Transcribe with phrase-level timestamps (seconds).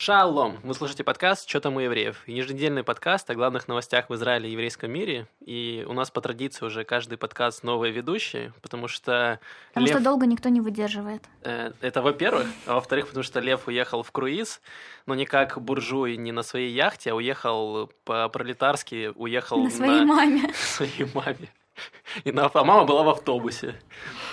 [0.00, 0.58] Шалом!
[0.62, 4.52] Вы слушаете подкаст «Что там у евреев?» Еженедельный подкаст о главных новостях в Израиле и
[4.52, 5.26] еврейском мире.
[5.44, 9.40] И у нас по традиции уже каждый подкаст новые ведущие, потому что...
[9.70, 9.96] Потому Лев...
[9.96, 11.24] что долго никто не выдерживает.
[11.42, 12.46] Э, Это во-первых.
[12.66, 14.60] А во-вторых, потому что Лев уехал в круиз,
[15.06, 20.52] но не как буржуй, не на своей яхте, а уехал по-пролетарски, уехал На своей маме.
[20.54, 21.52] своей маме.
[22.22, 22.48] И на...
[22.54, 23.74] А мама была в автобусе.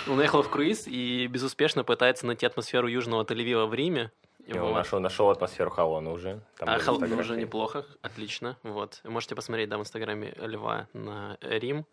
[0.06, 4.12] Он уехал в круиз и безуспешно пытается найти атмосферу южного Тель-Авива в Риме.
[4.48, 4.74] Вот.
[4.74, 6.40] нашел, нашел атмосферу Халона уже.
[6.58, 7.14] Там А фотографии.
[7.20, 8.56] уже неплохо, отлично.
[8.62, 9.00] Вот.
[9.04, 11.84] Можете посмотреть, да, в инстаграме Льва на Рим.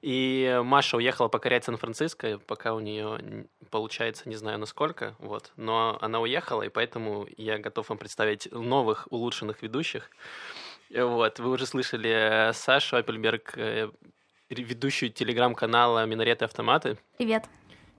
[0.00, 5.52] И Маша уехала покорять Сан-Франциско, пока у нее получается, не знаю насколько, вот.
[5.56, 10.10] Но она уехала, и поэтому я готов вам представить новых улучшенных ведущих.
[10.94, 13.90] Вот, вы уже слышали э, Сашу Аппельберг, э,
[14.50, 16.98] ведущую телеграм-канала «Минареты автоматы».
[17.16, 17.44] Привет.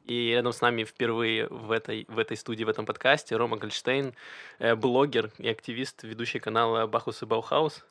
[0.05, 4.13] И рядом с нами впервые в этой, в этой студии, в этом подкасте Рома Гольштейн,
[4.59, 7.85] э, блогер и активист, ведущий канала Бахус и Баухаус.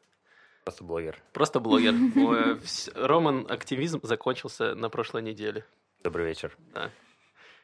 [0.65, 1.19] Просто блогер.
[1.32, 1.95] Просто блогер.
[2.95, 5.65] Роман активизм закончился на прошлой неделе.
[6.04, 6.57] Добрый вечер.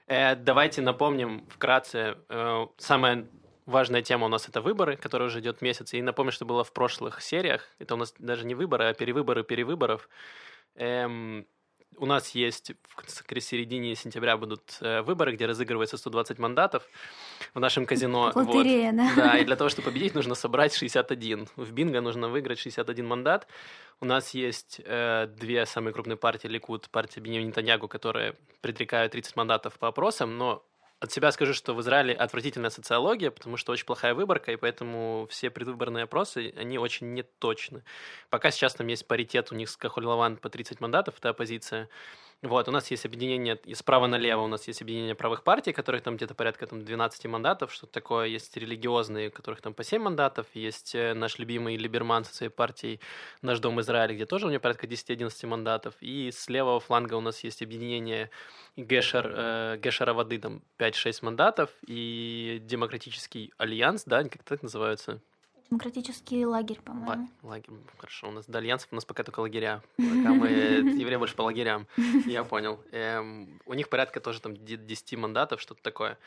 [0.07, 2.17] Э, Давайте напомним вкратце.
[2.29, 3.27] э, Самая
[3.67, 5.93] важная тема у нас это выборы, которые уже идет месяц.
[5.93, 7.69] И напомню, что было в прошлых сериях.
[7.79, 10.09] Это у нас даже не выборы, а перевыборы перевыборов.
[10.75, 11.47] Эм,
[11.99, 16.83] у нас есть в середине сентября будут э, выборы, где разыгрывается 120 мандатов
[17.55, 18.33] в нашем казино.
[18.35, 18.47] Вот.
[18.47, 19.11] Лотерея, да?
[19.17, 21.49] Да, и для того, чтобы победить, нужно собрать 61.
[21.57, 23.47] В бинго нужно выиграть 61 мандат.
[24.01, 29.37] У нас есть э, две самые крупные партии Ликуд, партия Бенjamin Нетаньягу, которые предрекают 30
[29.37, 30.65] мандатов по опросам, но
[31.01, 35.27] от себя скажу, что в Израиле отвратительная социология, потому что очень плохая выборка, и поэтому
[35.31, 37.85] все предвыборные опросы, они очень неточны.
[38.31, 41.89] Пока сейчас там есть паритет у них с Кахоль-Лаван по 30 мандатов, это оппозиция.
[42.43, 46.17] Вот, у нас есть объединение справа налево, у нас есть объединение правых партий, которых там
[46.17, 48.29] где-то порядка там, 12 мандатов, что-то такое.
[48.29, 50.47] Есть религиозные, которых там по 7 мандатов.
[50.55, 53.01] Есть э, наш любимый Либерман со своей партией
[53.43, 55.95] «Наш дом Израиля», где тоже у него порядка 10-11 мандатов.
[56.01, 58.31] И с левого фланга у нас есть объединение
[58.77, 61.71] Гешер, э, Гешера воды, там 5-6 мандатов.
[61.89, 65.21] И Демократический альянс, да, как так называются?
[65.71, 67.29] Демократический лагерь, по-моему.
[67.43, 68.29] Ла- Лагерь, хорошо.
[68.29, 69.83] У нас до альянсов у нас пока только лагеря.
[69.97, 70.49] Пока мы
[70.99, 71.87] евреи больше по лагерям.
[72.27, 72.81] Я понял.
[72.93, 76.19] Эм, у них порядка тоже там де- 10 мандатов, что-то такое.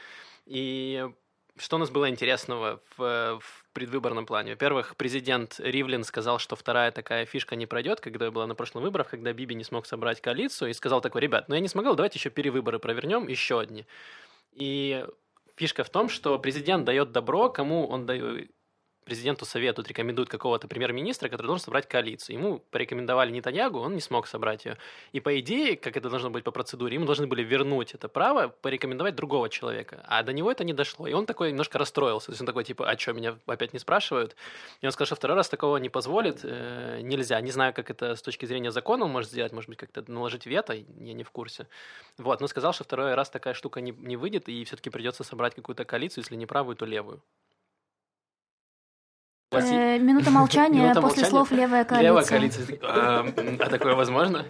[0.45, 1.09] И
[1.57, 4.51] что у нас было интересного в, в предвыборном плане?
[4.51, 9.09] Во-первых, президент Ривлин сказал, что вторая такая фишка не пройдет, когда была на прошлых выборах,
[9.09, 12.19] когда Биби не смог собрать коалицию, и сказал такой, ребят, ну я не смогу, давайте
[12.19, 13.85] еще перевыборы провернем, еще одни.
[14.53, 15.05] И
[15.55, 18.51] фишка в том, что президент дает добро, кому он дает
[19.03, 22.37] президенту советуют, рекомендуют какого-то премьер-министра, который должен собрать коалицию.
[22.37, 24.77] Ему порекомендовали Нетаньягу, он не смог собрать ее.
[25.11, 28.49] И по идее, как это должно быть по процедуре, ему должны были вернуть это право,
[28.61, 30.03] порекомендовать другого человека.
[30.07, 31.07] А до него это не дошло.
[31.07, 32.27] И он такой немножко расстроился.
[32.27, 34.35] То есть он такой, типа, а что, меня опять не спрашивают?
[34.81, 37.41] И он сказал, что второй раз такого не позволит, э, нельзя.
[37.41, 40.45] Не знаю, как это с точки зрения закона он может сделать, может быть, как-то наложить
[40.45, 41.67] вето, я не в курсе.
[42.17, 45.55] Вот, но сказал, что второй раз такая штука не, не выйдет, и все-таки придется собрать
[45.55, 47.21] какую-то коалицию, если не правую, то левую.
[49.51, 51.29] Э, минута молчания Минута после молчания?
[51.29, 52.07] слов «левая коалиция».
[52.09, 52.79] Левая коалиция.
[52.83, 53.25] А
[53.59, 54.45] а такое возможно?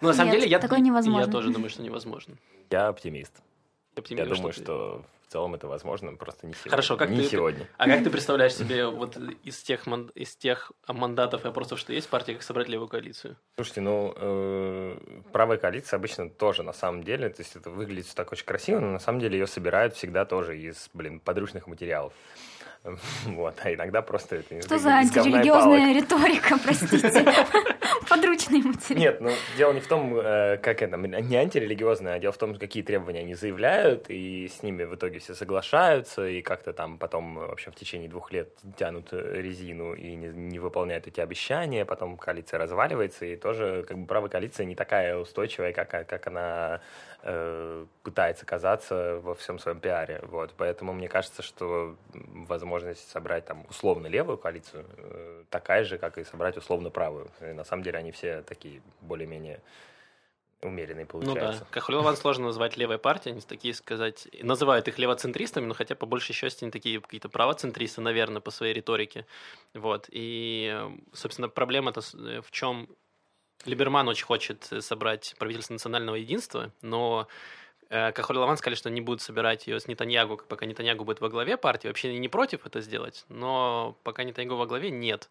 [0.00, 1.26] Ну, на самом деле, я такое невозможно.
[1.26, 2.34] Я тоже думаю, что невозможно.
[2.70, 3.32] Я оптимист.
[4.08, 6.70] Я думаю, что в целом это возможно, просто не сегодня.
[6.70, 7.66] Хорошо, как не ты- сегодня.
[7.78, 11.92] А как ты представляешь себе вот из тех, ман- из тех мандатов и опросов, что
[11.92, 13.36] есть в партии, как собрать левую коалицию?
[13.56, 14.98] Слушайте, ну, э,
[15.32, 18.92] правая коалиция обычно тоже, на самом деле, то есть это выглядит так очень красиво, но
[18.92, 22.12] на самом деле ее собирают всегда тоже из, блин, подручных материалов.
[23.26, 27.24] Вот, а иногда просто это Что за антирелигиозная риторика, простите?
[28.08, 29.00] Подручные материалы.
[29.00, 32.54] Нет, ну дело не в том, э, как это, не антирелигиозное, а дело в том,
[32.54, 37.38] какие требования они заявляют, и с ними в итоге все соглашаются, и как-то там потом,
[37.38, 41.20] э, в общем, в течение двух лет тянут э, резину и не, не выполняют эти
[41.20, 46.26] обещания, потом коалиция разваливается, и тоже как бы правая коалиция не такая устойчивая, как, как
[46.26, 46.80] она
[47.26, 50.20] э, пытается казаться во всем своем пиаре.
[50.22, 50.54] Вот.
[50.56, 56.24] Поэтому мне кажется, что возможность собрать там условно левую коалицию э, такая же, как и
[56.24, 57.28] собрать условно правую.
[57.40, 59.60] И на самом деле они все такие более-менее
[60.62, 61.66] умеренные Ну да, получаются.
[61.70, 66.34] Кахулеван сложно назвать левой партией, они такие сказать, называют их левоцентристами, но хотя по большей
[66.34, 69.26] части они такие какие-то правоцентристы, наверное, по своей риторике.
[69.74, 70.80] Вот, и,
[71.12, 72.88] собственно, проблема-то э, в чем
[73.66, 77.28] Либерман очень хочет э, собрать правительство национального единства, но
[77.90, 81.28] э, Кахоль Лаван сказали, что не будут собирать ее с Нетаньягу, пока Нетаньягу будет во
[81.28, 81.88] главе партии.
[81.88, 85.28] Вообще не против это сделать, но пока Нетаньягу во главе нет.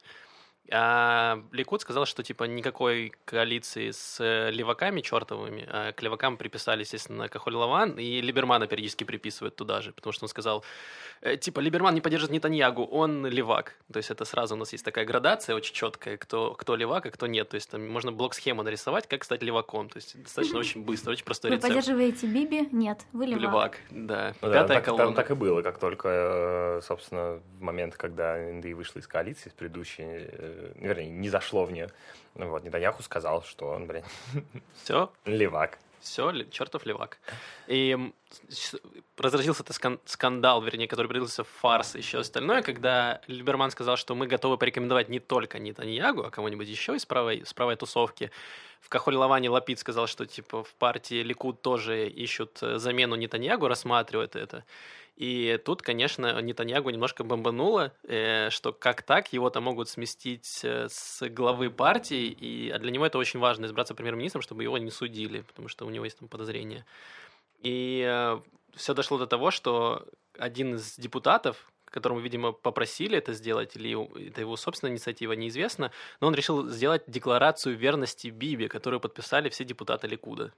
[0.72, 6.82] А Ликут сказал, что типа никакой коалиции с э, леваками чертовыми, а к левакам приписали,
[6.82, 10.64] естественно, Кахоль Лаван, и Либермана периодически приписывают туда же, потому что он сказал,
[11.22, 13.76] э, типа, Либерман не поддержит Нетаньягу, он левак.
[13.94, 17.12] То есть это сразу у нас есть такая градация очень четкая, кто, кто левак, а
[17.12, 17.50] кто нет.
[17.50, 19.90] То есть там можно блок-схему нарисовать, как стать леваком.
[19.90, 21.76] То есть достаточно очень быстро, очень простой Вы рецепт.
[21.76, 22.68] поддерживаете Биби?
[22.72, 23.42] Нет, вы левак.
[23.42, 24.34] Левак, да.
[24.42, 25.16] Ну Пятая так, там колонна.
[25.16, 29.54] так и было, как только, э, собственно, в момент, когда НДИ вышла из коалиции, с
[29.54, 30.04] предыдущей,
[30.76, 31.90] вернее, не зашло в нее,
[32.36, 34.04] вот, Нетаньяху сказал, что он, блин,
[34.84, 35.80] Все, левак.
[36.02, 37.18] Все, чертов левак.
[37.66, 37.98] И
[39.18, 43.98] разразился этот скан- скандал, вернее, который превратился в фарс и еще остальное, когда Либерман сказал,
[43.98, 48.30] что мы готовы порекомендовать не только Нетаньягу, а кого-нибудь еще из правой, с правой тусовки.
[48.82, 53.68] В Кахоль Лаване Лапид сказал, что типа в партии Ликуд тоже ищут э, замену Нетаньягу,
[53.68, 54.64] рассматривают это.
[55.16, 61.28] И тут, конечно, Нетаньягу немножко бомбануло, э, что как так его-то могут сместить э, с
[61.30, 65.42] главы партии, и, а для него это очень важно, избраться премьер-министром, чтобы его не судили,
[65.42, 66.86] потому что у него есть там подозрения.
[67.62, 68.38] И
[68.76, 70.06] все дошло до того, что
[70.38, 76.28] один из депутатов, которому, видимо, попросили это сделать, или это его собственная инициатива, неизвестно, но
[76.28, 80.52] он решил сделать декларацию верности Биби, которую подписали все депутаты Ликуда.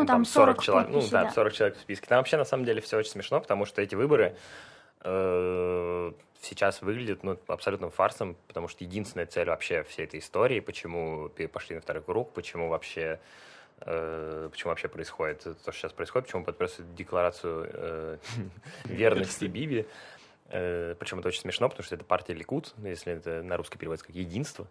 [0.00, 0.90] Ну, там 40 человек.
[0.90, 1.30] Ну да, да.
[1.30, 2.06] 40 человек в списке.
[2.06, 4.36] Там вообще на самом деле все очень смешно, потому что эти выборы
[5.02, 11.30] э, сейчас выглядят ну, абсолютным фарсом, потому что единственная цель вообще всей этой истории, почему
[11.52, 13.20] пошли на второй круг, почему вообще
[13.80, 18.18] э, почему вообще происходит то, что сейчас происходит, почему подписывают декларацию э,
[18.84, 19.86] верности Биби.
[20.48, 24.06] Э, Причем это очень смешно, потому что это партия Ликут, если это на русский переводится
[24.06, 24.66] как единство.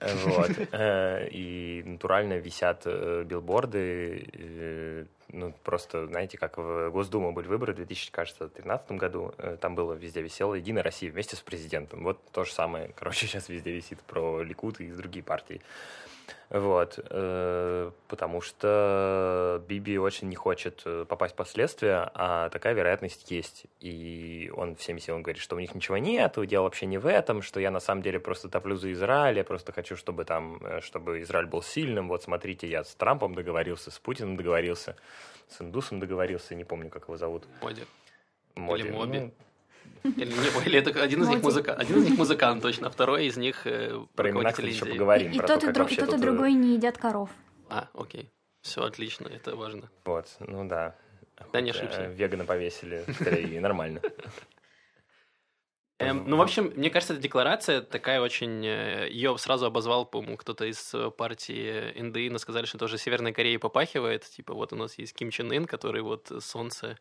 [0.00, 0.50] Вот.
[0.72, 4.28] Э, И натурально висят э, билборды.
[4.32, 9.32] э, Ну, просто, знаете, как в Госдуму были выборы в 2013 году.
[9.60, 12.04] Там было везде висело «Единая Россия» вместе с президентом.
[12.04, 15.60] Вот то же самое, короче, сейчас везде висит про Ликут и другие партии.
[16.50, 16.98] Вот.
[17.10, 23.66] э, Потому что Биби очень не хочет э, попасть в последствия, а такая вероятность есть.
[23.80, 27.42] И он всеми силами говорит, что у них ничего нет, дело вообще не в этом,
[27.42, 30.80] что я на самом деле просто топлю за Израиль, я просто хочу, чтобы там, э,
[30.80, 32.08] чтобы Израиль был сильным.
[32.08, 34.96] Вот смотрите, я с Трампом договорился, с Путиным договорился,
[35.48, 37.44] с Индусом договорился, не помню, как его зовут.
[37.60, 37.82] Моди.
[38.54, 38.90] Моди.
[38.90, 39.18] Моби.
[39.20, 39.32] Ну,
[40.16, 41.44] Или, не, или это один из них Моди.
[41.46, 44.86] музыкант, один из них музыкант точно, а второй из них э, про имена, кстати, еще
[44.86, 45.32] поговорим.
[45.32, 47.30] И тот, то, и, друг- и тот, и тут, э, другой не едят коров.
[47.68, 48.30] А, окей.
[48.60, 49.90] Все отлично, это важно.
[50.04, 50.96] Вот, ну да.
[51.52, 52.02] Да, не ошибся.
[52.02, 53.04] э, Вегана повесили,
[53.54, 54.00] и нормально.
[55.98, 58.64] Эм, ну, в общем, мне кажется, эта декларация такая очень...
[58.64, 64.24] Ее сразу обозвал, по-моему, кто-то из партии НДИ, сказали, что тоже Северной Кореей попахивает.
[64.24, 66.98] Типа, вот у нас есть Ким Чен Ын, который вот солнце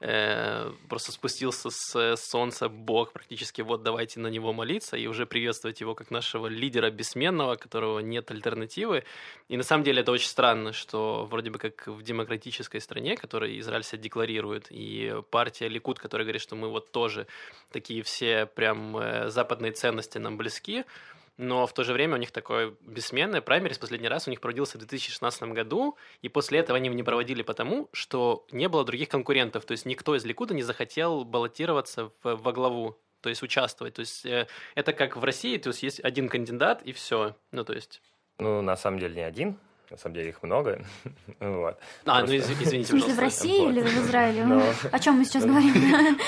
[0.00, 5.80] э, просто спустился с солнца бог практически, вот давайте на него молиться и уже приветствовать
[5.80, 9.04] его как нашего лидера бессменного, которого нет альтернативы.
[9.48, 13.58] И на самом деле это очень странно, что вроде бы как в демократической стране, которой
[13.60, 17.26] Израиль себя декларирует, и партия Ликут, которая говорит, что мы вот тоже
[17.70, 20.84] такие все прям э, западные ценности нам близки,
[21.38, 24.76] но в то же время у них такое бессменное праймерис последний раз у них проводился
[24.76, 29.08] в 2016 году, и после этого они его не проводили потому, что не было других
[29.08, 33.94] конкурентов, то есть никто из Ликуда не захотел баллотироваться в, во главу, то есть участвовать.
[33.94, 37.36] То есть э, это как в России, то есть есть один кандидат и все.
[37.52, 38.02] Ну, то есть...
[38.40, 39.58] Ну, на самом деле не один,
[39.90, 40.80] на самом деле их много.
[41.40, 41.78] Вот.
[42.04, 43.18] А, ну из- извините, В смысле, в.
[43.20, 43.70] России Вот.
[43.70, 44.44] или в Израиле?
[44.44, 45.72] Но- О чем мы сейчас говорим?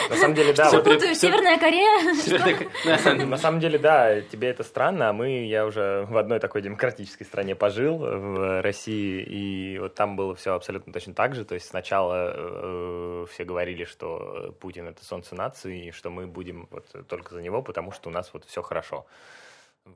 [0.09, 3.27] На самом деле, да, Все вот- путаю, Северная Корея.
[3.27, 7.25] На самом деле, да, тебе это странно, а мы, я уже в одной такой демократической
[7.25, 11.45] стране пожил, в России, и вот там было все абсолютно точно так же.
[11.45, 16.69] То есть сначала э, все говорили, что Путин это солнце нации, и что мы будем
[16.71, 19.07] вот только за него, потому что у нас вот все хорошо.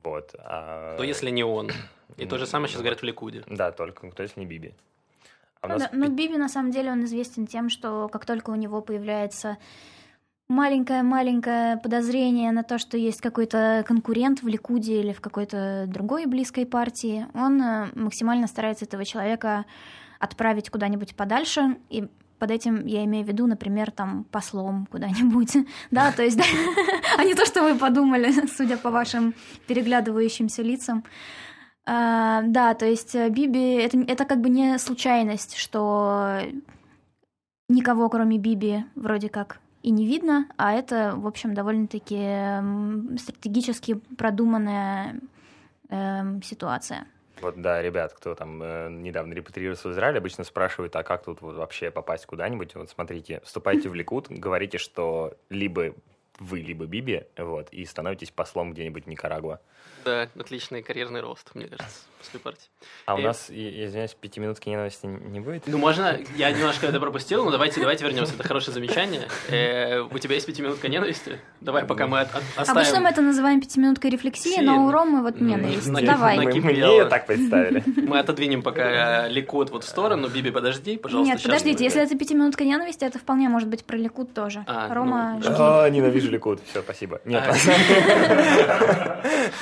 [0.03, 0.35] Вот.
[0.39, 1.71] а- То если не он.
[2.17, 3.43] И то же самое сейчас Ну, говорят в Ликуде.
[3.47, 4.73] Да, только то есть не Биби.
[5.61, 8.25] А Ну нас да, но пи- Биби на самом деле он известен тем, что как
[8.25, 9.57] только у него появляется
[10.47, 16.65] маленькое-маленькое подозрение на то, что есть какой-то конкурент в Ликуде или в какой-то другой близкой
[16.65, 19.65] партии, он э, максимально старается этого человека
[20.19, 22.07] отправить куда-нибудь подальше и
[22.45, 26.39] под этим я имею в виду, например, там послом куда-нибудь, да, то есть,
[27.17, 29.33] а не то, что вы подумали, судя по вашим
[29.65, 31.03] переглядывающимся лицам.
[31.87, 36.39] А, да, то есть э, Биби это, это как бы не случайность, что
[37.67, 45.19] никого, кроме Биби, вроде как и не видно, а это, в общем, довольно-таки стратегически продуманная
[45.89, 47.07] эм, ситуация.
[47.41, 51.41] Вот, да, ребят, кто там э, недавно репатриировался в Израиль, обычно спрашивают, а как тут
[51.41, 52.75] вот вообще попасть куда-нибудь?
[52.75, 55.93] Вот смотрите, вступайте в Ликут, говорите, что либо
[56.39, 59.59] вы либо Биби, вот, и становитесь послом где-нибудь в Никарагуа.
[60.05, 62.67] Да, отличный карьерный рост, мне кажется, после партии.
[63.07, 65.63] А у И- нас, я извиняюсь, пятиминутки ненависти не будет?
[65.65, 69.27] Ну, можно, я немножко это пропустил, но давайте, давайте вернемся, это хорошее замечание.
[69.49, 71.39] Э, у тебя есть пятиминутка ненависти?
[71.59, 72.79] Давай, пока мы от- от- оставим...
[72.81, 75.87] Обычно мы это называем пятиминуткой рефлексии, но у Ромы вот ненависть.
[75.87, 76.37] накип- Давай.
[76.37, 77.83] Мы, мы мне так представили.
[78.05, 80.27] Мы отодвинем пока э, Ликут вот в сторону.
[80.29, 81.33] Биби, подожди, пожалуйста.
[81.33, 84.63] Нет, подождите, если это пятиминутка ненависти, это вполне может быть про Ликут тоже.
[84.67, 85.49] А, Рома, ну.
[85.57, 86.61] А, ненавижу Ликут.
[86.69, 87.19] Все, спасибо.
[87.25, 87.53] Нет, А.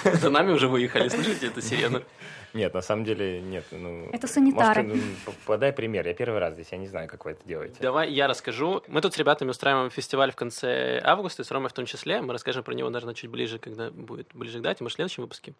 [0.33, 2.01] нами уже выехали, слышите эту сирену?
[2.53, 3.65] нет, на самом деле нет.
[3.71, 4.83] Ну, Это санитары.
[4.83, 6.07] может, ну, подай пример.
[6.07, 7.77] Я первый раз здесь, я не знаю, как вы это делаете.
[7.79, 8.83] Давай я расскажу.
[8.87, 12.21] Мы тут с ребятами устраиваем фестиваль в конце августа, и с Ромой в том числе.
[12.21, 15.23] Мы расскажем про него, наверное, чуть ближе, когда будет ближе к дате, может, в следующем
[15.23, 15.53] выпуске.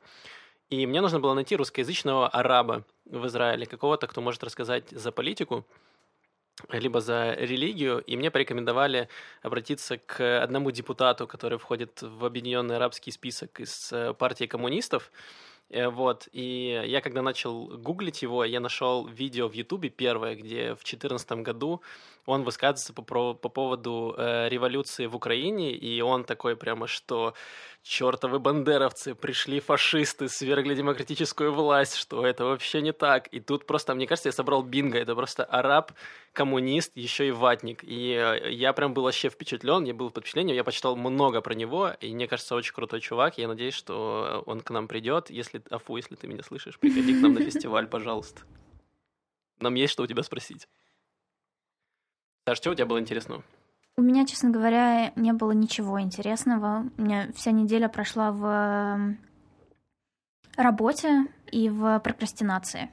[0.70, 5.66] И мне нужно было найти русскоязычного араба в Израиле, какого-то, кто может рассказать за политику,
[6.70, 9.10] либо за религию, и мне порекомендовали
[9.42, 15.12] обратиться к одному депутату, который входит в объединенный арабский список из э, партии коммунистов.
[15.70, 20.76] Э, Вот, и я когда начал гуглить его, я нашел видео в Ютубе первое, где
[20.76, 21.82] в 2014 году
[22.26, 27.34] он высказывается по, по поводу э, революции в Украине, и он такой прямо, что
[27.84, 33.28] чертовы бандеровцы, пришли фашисты, свергли демократическую власть, что это вообще не так.
[33.34, 35.92] И тут просто, мне кажется, я собрал бинго, это просто араб,
[36.32, 37.84] коммунист, еще и ватник.
[37.84, 41.54] И э, я прям был вообще впечатлен, я был под впечатлением, я почитал много про
[41.54, 43.38] него, и мне кажется, очень крутой чувак.
[43.38, 45.30] Я надеюсь, что он к нам придет.
[45.30, 48.42] Если, Афу, если ты меня слышишь, приходи к нам на фестиваль, пожалуйста.
[49.60, 50.70] Нам есть что у тебя спросить.
[52.46, 53.44] Саш, что у тебя было интересного?
[53.96, 56.90] У меня, честно говоря, не было ничего интересного.
[56.98, 59.20] У меня вся неделя прошла в эм,
[60.58, 62.90] работе и в прокрастинации.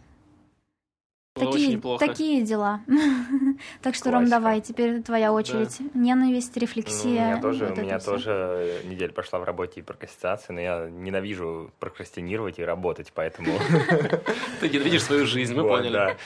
[1.41, 2.07] Было очень Такие, неплохо.
[2.07, 2.81] такие дела.
[3.83, 4.39] Так что, Ром, Классика.
[4.41, 5.79] давай, теперь твоя очередь.
[5.95, 7.11] Ненависть, Ну, у рефлексия.
[7.11, 11.71] меня тоже, вот у меня тоже неделя прошла в работе и прокрастинации, но я ненавижу
[11.79, 13.53] прокрастинировать и работать, поэтому...
[14.61, 15.93] Ты ненавидишь свою жизнь, мы Вот, поняли.
[15.93, 16.17] да.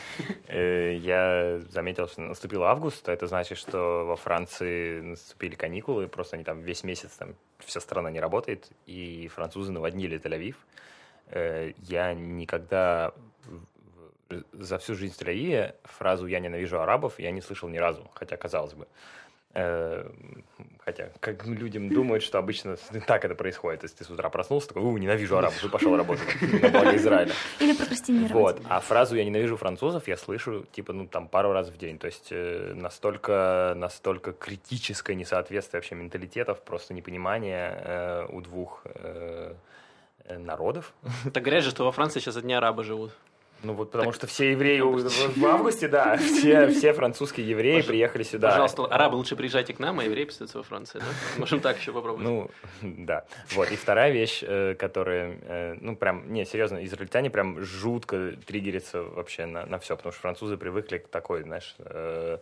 [0.49, 6.37] Э, Я заметил, что наступил август, а это значит, что во Франции наступили каникулы, просто
[6.37, 10.55] они там весь месяц, там вся страна не работает, и французы наводнили Тель-Авив.
[11.31, 13.13] Э, Я никогда
[14.53, 18.37] за всю жизнь в Тель-Авиве фразу «я ненавижу арабов» я не слышал ни разу, хотя
[18.37, 18.87] казалось бы.
[19.55, 20.11] Э,
[20.85, 22.77] Хотя, как людям думают, что обычно
[23.07, 23.81] так это происходит.
[23.81, 26.95] То есть ты с утра проснулся, такой, у, ненавижу арабов, и пошел работать на благо
[26.97, 27.33] Израиля.
[27.59, 28.33] Или прокрастинировать.
[28.33, 28.61] Вот.
[28.69, 31.99] А фразу «я ненавижу французов» я слышу, типа, ну, там, пару раз в день.
[31.99, 39.55] То есть э, настолько, настолько критическое несоответствие вообще менталитетов, просто непонимание э, у двух э,
[40.29, 40.93] народов.
[41.33, 43.13] Так говорят же, что во Франции сейчас одни арабы живут.
[43.65, 47.87] Ну, вот потому Так, что все евреи в августе, да, все, все французские евреи Пож-
[47.87, 48.51] приехали сюда.
[48.51, 51.07] Пожалуйста, арабы, лучше приезжайте к нам, а евреи писаются во Франции, да?
[51.39, 52.25] Можем так еще попробовать.
[52.25, 52.51] Ну,
[52.83, 53.25] да.
[53.53, 53.73] Вот.
[53.73, 59.47] И вторая вещь, э, которая, э, ну, прям, не, серьезно, израильтяне прям жутко триггерятся вообще
[59.47, 62.39] на, на все, потому что французы привыкли к такой, знаешь, э,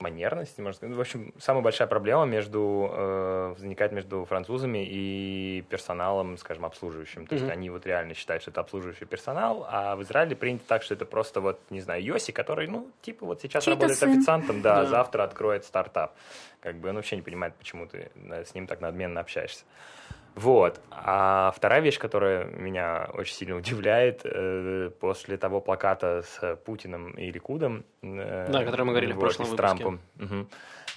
[0.00, 0.96] манерности, может сказать.
[0.96, 7.26] В общем, самая большая проблема между, э, возникает между французами и персоналом, скажем, обслуживающим.
[7.26, 7.52] То есть Мгм.
[7.52, 11.04] они вот реально считают, что это обслуживающий персонал, а в Израиле принято так, что это
[11.04, 14.10] просто вот, не знаю, Йоси, который, ну, типа вот сейчас Чей-то работает сын.
[14.12, 14.86] официантом, да, Да.
[14.86, 16.14] завтра откроет стартап.
[16.60, 19.64] Как бы он вообще не понимает, почему ты э, с ним так надменно общаешься.
[20.38, 20.80] Вот.
[20.90, 27.32] А вторая вещь, которая меня очень сильно удивляет, э, после того плаката с Путиным и
[27.32, 27.84] Ликудом...
[28.02, 29.76] э, Да, о котором мы говорили в вот, прошлом и с выпуске.
[29.76, 30.00] Трампом.
[30.16, 30.48] Мгм.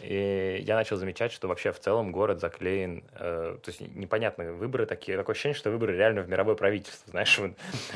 [0.01, 4.85] И я начал замечать, что вообще в целом город заклеен, э, то есть непонятно, выборы
[4.85, 7.51] такие, такое ощущение, что выборы реально в мировое правительство, знаешь, вот,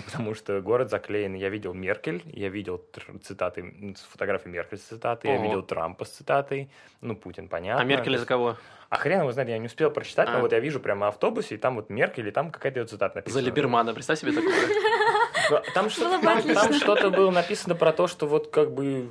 [0.05, 2.83] потому что город заклеен, я видел Меркель, я видел
[3.23, 6.69] цитаты, фотографии Меркель с цитатой, я видел Трампа с цитатой,
[7.01, 7.81] ну, Путин, понятно.
[7.81, 8.57] А Меркель за кого?
[8.89, 10.33] А хрен его знает, я не успел прочитать, А.
[10.33, 13.13] но вот я вижу прямо автобусе, и там вот Меркель, и там какая-то ее цитата
[13.13, 13.41] За написана.
[13.41, 14.53] Либермана, представь себе такое.
[15.73, 19.09] Там, что, бы там, что-то было написано про то, что вот как бы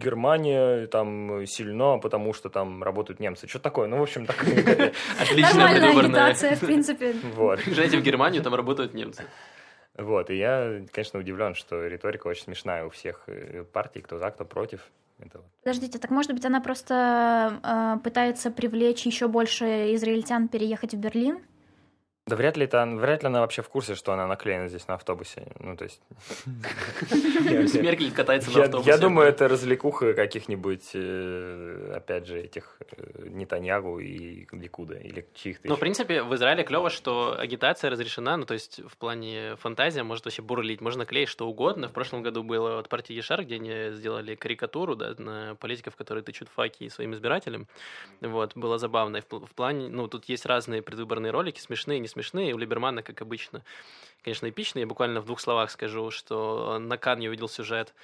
[0.00, 3.46] Германия там сильна, потому что там работают немцы.
[3.46, 3.88] Что такое?
[3.88, 4.40] Ну, в общем, так.
[5.20, 7.14] Отличная агитация, в принципе.
[7.34, 7.62] Вот.
[7.62, 9.24] Приезжайте в Германию, там работают немцы.
[9.96, 10.30] Вот.
[10.30, 14.44] И я, конечно, удивлен, что риторика очень смешная у всех э, партий, кто за, кто
[14.44, 14.80] против.
[15.18, 15.46] Это вот.
[15.62, 21.38] Подождите, так может быть она просто э, пытается привлечь еще больше израильтян переехать в Берлин?
[22.28, 24.94] Да вряд ли, это, вряд ли она вообще в курсе, что она наклеена здесь на
[24.94, 25.46] автобусе.
[25.60, 26.00] Ну, то есть...
[27.80, 28.90] Меркель катается на автобусе.
[28.90, 35.68] Я думаю, это развлекуха каких-нибудь, э, опять же, этих э, Нетаньягу и Ликуда, или чьих-то
[35.68, 40.02] Ну, в принципе, в Израиле клево, что агитация разрешена, ну, то есть в плане фантазия
[40.02, 41.86] может вообще бурлить, можно клеить что угодно.
[41.86, 46.24] В прошлом году было от партии Ешар, где они сделали карикатуру, да, на политиков, которые
[46.24, 47.68] тычут факи своим избирателям.
[48.20, 49.20] Вот, было забавно.
[49.30, 52.54] В плане, ну, тут есть разные предвыборные ролики, смешные, не смешные.
[52.54, 53.62] У Либермана, как обычно,
[54.24, 54.82] конечно, эпичные.
[54.82, 57.94] Я буквально в двух словах скажу, что на Кан я увидел сюжет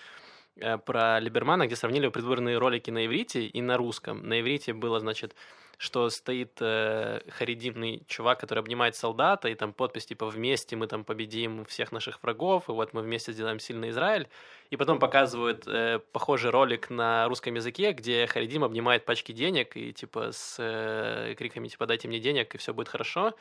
[0.56, 4.28] э, про Либермана, где сравнили предвыборные ролики на иврите и на русском.
[4.28, 5.34] На иврите было, значит,
[5.78, 11.04] что стоит э, харидимный чувак, который обнимает солдата, и там подпись типа «Вместе мы там
[11.04, 14.28] победим всех наших врагов, и вот мы вместе сделаем сильный Израиль».
[14.70, 19.92] И потом показывают э, похожий ролик на русском языке, где Харидим обнимает пачки денег и
[19.92, 23.34] типа с э, криками типа «Дайте мне денег, и все будет хорошо».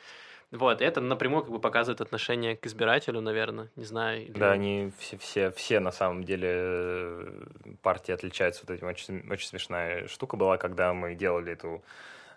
[0.52, 4.24] Вот, это напрямую как бы показывает отношение к избирателю, наверное, не знаю.
[4.24, 4.38] Или...
[4.38, 7.42] Да, они все, все, все на самом деле э,
[7.82, 8.86] партии отличаются вот этим.
[8.86, 11.82] Очень, очень смешная штука была, когда мы делали эту,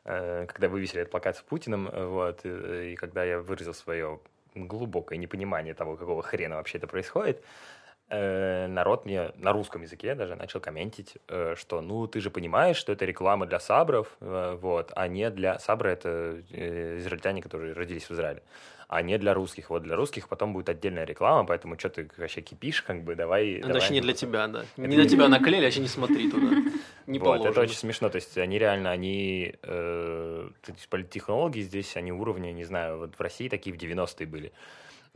[0.05, 4.19] э, когда вывесили этот плакат с Путиным, вот, и, и когда я выразил свое
[4.55, 7.43] глубокое непонимание того, какого хрена вообще это происходит,
[7.84, 12.77] Э, народ мне на русском языке даже начал комментить, э, что ну ты же понимаешь,
[12.77, 18.07] что это реклама для сабров, э, вот, а не для сабры это израильтяне, которые родились
[18.07, 18.43] в Израиле,
[18.87, 19.71] а не для русских.
[19.71, 23.61] Вот для русских потом будет отдельная реклама, поэтому что ты вообще кипишь, как бы давай.
[23.63, 23.91] Ну, давай.
[23.91, 24.65] не для тебя, да.
[24.77, 26.47] Это не на тебя наклеили, вообще не смотри туда.
[27.07, 28.09] Не вот, это очень смешно.
[28.09, 30.49] То есть они реально, они э,
[30.89, 34.51] политтехнологи здесь, они уровня, не знаю, вот в России такие в 90-е были.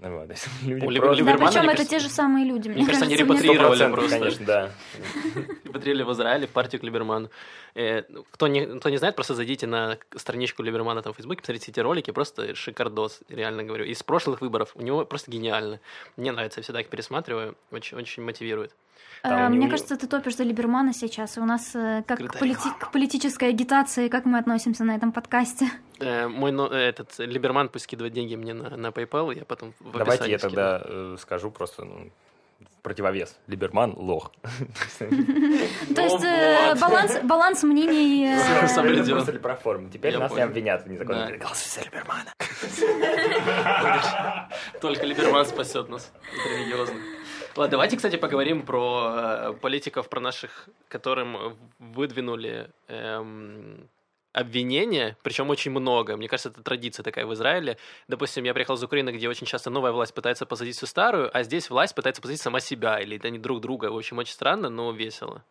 [0.01, 0.29] Вот,
[0.63, 1.23] люди У просто...
[1.25, 2.69] Да, причем это те же самые люди.
[2.69, 4.19] Мне, мне кажется, кажется, они репатриировали просто.
[4.19, 4.71] конечно, да.
[5.65, 7.29] Репатриировали в Израиле в партию к Либерману.
[7.75, 11.71] Э, кто не, кто не знает, просто зайдите на страничку Либермана там в Фейсбуке, посмотрите
[11.71, 13.83] эти ролики, просто шикардос, реально говорю.
[13.83, 15.81] Из прошлых выборов у него просто гениально.
[16.15, 18.73] Мне нравится, я всегда их пересматриваю, очень, очень мотивирует.
[19.21, 22.39] Там а, Мне кажется, ты топишь за Либермана сейчас, и у нас э, как к,
[22.39, 22.69] полити...
[22.79, 25.69] к политической агитации, как мы относимся на этом подкасте?
[26.01, 29.97] Э, мой но, этот Либерман пусть скидывает деньги мне на, на PayPal, я потом в
[29.97, 32.09] Давайте я тогда э, скажу просто ну,
[32.81, 33.37] противовес.
[33.47, 34.31] Либерман лох.
[34.99, 36.75] То есть э,
[37.23, 38.33] баланс мнений...
[39.09, 39.89] Просто про форму.
[39.89, 42.31] Теперь нас не обвинят в незаконном Голосуй за Либермана.
[44.81, 47.18] Только Либерман спасет нас от религиозных.
[47.55, 53.89] Ладно, давайте, кстати, поговорим про э, политиков, про наших, которым выдвинули эм,
[54.33, 56.15] обвинения, причем очень много.
[56.15, 57.77] Мне кажется, это традиция такая в Израиле.
[58.07, 61.43] Допустим, я приехал из Украины, где очень часто новая власть пытается посадить всю старую, а
[61.43, 63.91] здесь власть пытается посадить сама себя, или они друг друга.
[63.91, 65.43] В общем, очень странно, но весело.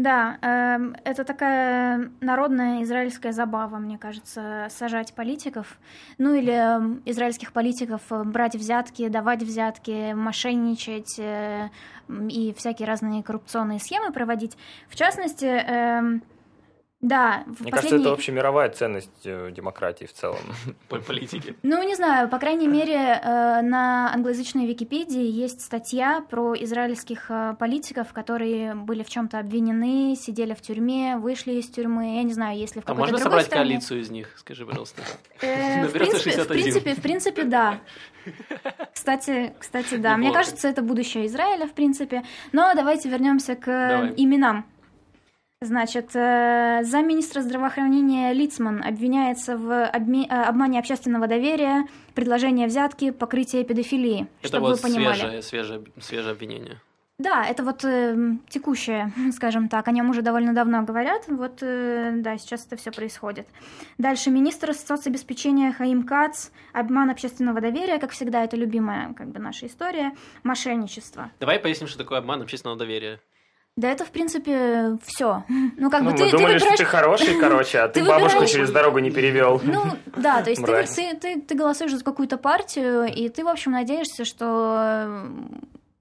[0.00, 5.78] Да, э, это такая народная израильская забава, мне кажется, сажать политиков,
[6.16, 11.68] ну или э, израильских политиков э, брать взятки, давать взятки, мошенничать э,
[12.08, 14.56] и всякие разные коррупционные схемы проводить.
[14.88, 16.20] В частности, э,
[17.00, 17.72] да, в Мне последние...
[17.72, 20.40] кажется, это общемировая ценность э, демократии в целом.
[20.88, 21.54] По политике.
[21.62, 27.54] Ну, не знаю, по крайней мере, э, на англоязычной Википедии есть статья про израильских э,
[27.58, 32.16] политиков, которые были в чем-то обвинены, сидели в тюрьме, вышли из тюрьмы.
[32.16, 34.34] Я не знаю, если в какой-то А можно собрать коалицию из них?
[34.36, 35.00] Скажи, пожалуйста.
[35.40, 35.92] В
[36.48, 37.80] принципе, в принципе, да.
[38.92, 40.18] Кстати, кстати, да.
[40.18, 42.24] Мне кажется, это будущее Израиля, в принципе.
[42.52, 44.66] Но давайте вернемся к именам
[45.62, 49.70] Значит, э, замминистра здравоохранения Лицман обвиняется в.
[49.70, 54.26] Э, обмане общественного доверия, предложение взятки, покрытие педофилии.
[54.40, 55.18] Это чтобы вот вы понимали.
[55.18, 56.80] свежее, свежее, свежее обвинение.
[57.18, 61.24] Да, это вот э, текущее, скажем так, о нем уже довольно давно говорят.
[61.28, 63.46] Вот, э, да, сейчас это все происходит.
[63.98, 69.66] Дальше министр соцобеспечения Хаим Кац, обман общественного доверия, как всегда, это любимая как бы наша
[69.66, 71.30] история, мошенничество.
[71.38, 73.20] Давай поясним, что такое обман общественного доверия.
[73.80, 75.42] Да это, в принципе, все.
[75.48, 76.74] Ну, как ну, бы ты, мы ты думали, выбираешь...
[76.74, 78.50] что ты хороший, короче, а ты, ты бабушку выбираешь...
[78.50, 79.58] через дорогу не перевел.
[79.64, 79.84] Ну,
[80.16, 83.72] да, то есть ты, ты, ты, ты голосуешь за какую-то партию, и ты, в общем,
[83.72, 85.22] надеешься, что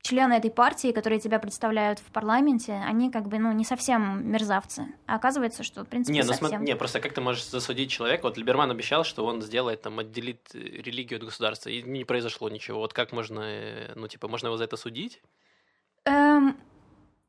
[0.01, 4.87] члены этой партии, которые тебя представляют в парламенте, они как бы, ну, не совсем мерзавцы.
[5.05, 6.49] А оказывается, что, в принципе, не, ну, совсем...
[6.49, 6.65] См...
[6.65, 8.23] Не, просто как ты можешь засудить человека?
[8.23, 12.79] Вот Либерман обещал, что он сделает, там, отделит религию от государства, и не произошло ничего.
[12.79, 15.21] Вот как можно, э, ну, типа, можно его за это судить?
[16.05, 16.57] Эм,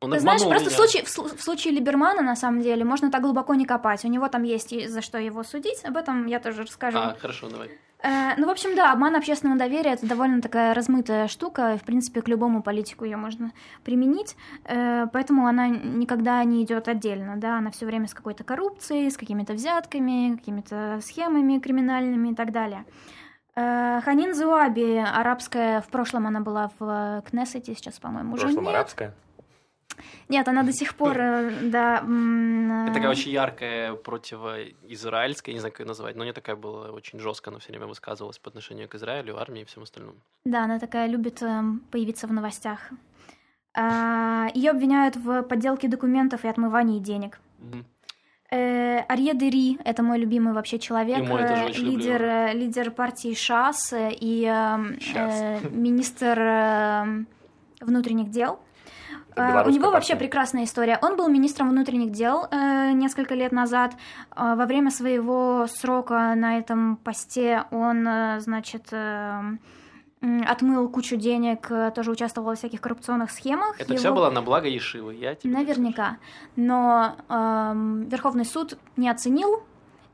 [0.01, 3.21] он Ты знаешь, просто в случае, в, в случае Либермана, на самом деле, можно так
[3.23, 4.05] глубоко не копать.
[4.05, 6.99] У него там есть за что его судить, об этом я тоже расскажу.
[6.99, 7.71] А, хорошо, давай.
[8.03, 12.23] Э, ну, в общем, да, обман общественного доверия– это довольно такая размытая штука, в принципе,
[12.23, 13.53] к любому политику ее можно
[13.85, 19.11] применить, э, поэтому она никогда не идет отдельно, да, она все время с какой-то коррупцией,
[19.11, 22.87] с какими-то взятками, какими-то схемами криминальными и так далее.
[23.55, 28.65] Э, Ханин Зуаби, арабская, в прошлом она была в Кнессете, сейчас, по-моему, В уже прошлом
[28.65, 28.75] нет.
[28.75, 29.15] арабская.
[30.29, 31.97] Нет, она до сих пор, э, да...
[31.97, 36.91] Это э, такая очень яркая противоизраильская, не знаю, как ее назвать, но не такая была
[36.91, 40.17] очень жестко, она все время высказывалась по отношению к Израилю, армии и всем остальному.
[40.45, 42.91] Да, она такая любит эм, появиться в новостях.
[43.77, 47.39] Ее обвиняют в подделке документов и отмывании денег.
[48.51, 53.33] Э, Арье Дери— это мой любимый вообще человек, э, очень люблю лидер, э, лидер партии
[53.33, 55.41] ШАС э, и эм, Щас.
[55.41, 57.29] э, министр эм,
[57.81, 58.59] внутренних дел.
[59.41, 60.17] Э, У него вообще партия.
[60.17, 60.99] прекрасная история.
[61.03, 63.95] Он был министром внутренних дел э, несколько лет назад.
[64.37, 69.41] Э, во время своего срока на этом посте он, э, значит, э,
[70.47, 73.81] отмыл кучу денег, э, тоже участвовал во всяких коррупционных схемах.
[73.81, 76.19] Это Его- все было на благо Ешивы, я тебе Наверняка.
[76.57, 79.63] Но эм, Верховный суд не оценил.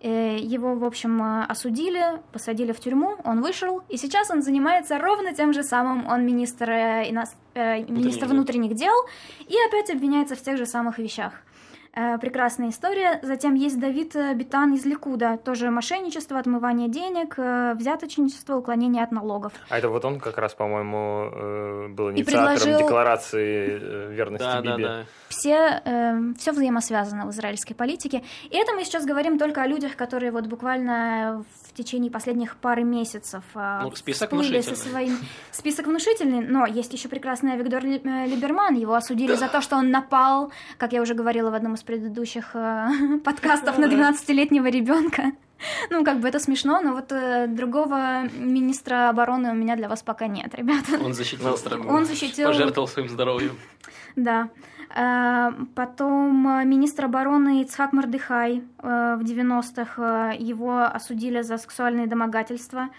[0.06, 4.98] Э, Его, в общем, э, осудили, посадили в тюрьму, он вышел, и сейчас он занимается
[4.98, 6.06] ровно тем же самым.
[6.06, 8.94] Он министр, э, э, министр внутренних дел
[9.40, 11.32] и опять обвиняется в тех же самых вещах.
[11.98, 13.18] Э, Прекрасная история.
[13.22, 15.38] Затем есть Давид э, Битан из Ликуда.
[15.42, 19.52] Тоже мошенничество, отмывание денег, э, взяточничество, уклонение от налогов.
[19.70, 24.60] А это вот он как раз, по-моему, э, был инициатором предложил- декларации э, верности Да,
[24.60, 24.82] да, Биби.
[24.82, 25.04] да.
[25.28, 28.22] все, все взаимосвязано в израильской политике.
[28.50, 32.84] И это мы сейчас говорим только о людях, которые вот буквально в течение последних пары
[32.84, 34.90] месяцев Ну, список всплыли со внушительный.
[34.92, 35.18] своим...
[35.50, 38.74] Список внушительный, но есть еще прекрасный Виктор Ли- э, Либерман.
[38.74, 42.50] Его осудили за то, что он напал, как я уже говорила в одном из предыдущих
[42.54, 42.88] э,
[43.24, 45.22] подкастов, на 12-летнего ребенка.
[45.90, 50.02] Ну, как бы это смешно, но вот э, другого министра обороны у меня для вас
[50.02, 50.98] пока нет, ребята.
[51.02, 51.88] Он защитил Ну, страну.
[51.88, 53.56] Он защитил Пожертвовал своим здоровьем.
[54.16, 54.50] да.
[54.94, 62.90] Э, Потом э, министр обороны Ицхак Мордыхай в 90-х э, его осудили за сексуальные домогательства.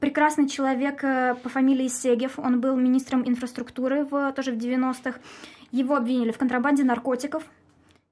[0.00, 1.02] Прекрасный человек
[1.42, 5.20] по фамилии Сегев, он был министром инфраструктуры в, тоже в 90-х.
[5.70, 7.44] Его обвинили в контрабанде наркотиков,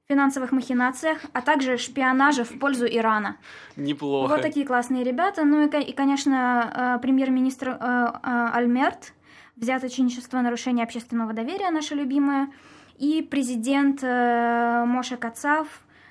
[0.09, 3.37] финансовых махинациях, а также шпионаже в пользу Ирана.
[3.77, 4.33] Неплохо.
[4.33, 5.45] Вот такие классные ребята.
[5.45, 9.13] Ну и, и, конечно, э, премьер-министр э, э, Альмерт,
[9.57, 12.49] взяточничество, нарушение общественного доверия, наша любимая,
[12.97, 15.69] и президент Моше Кацав,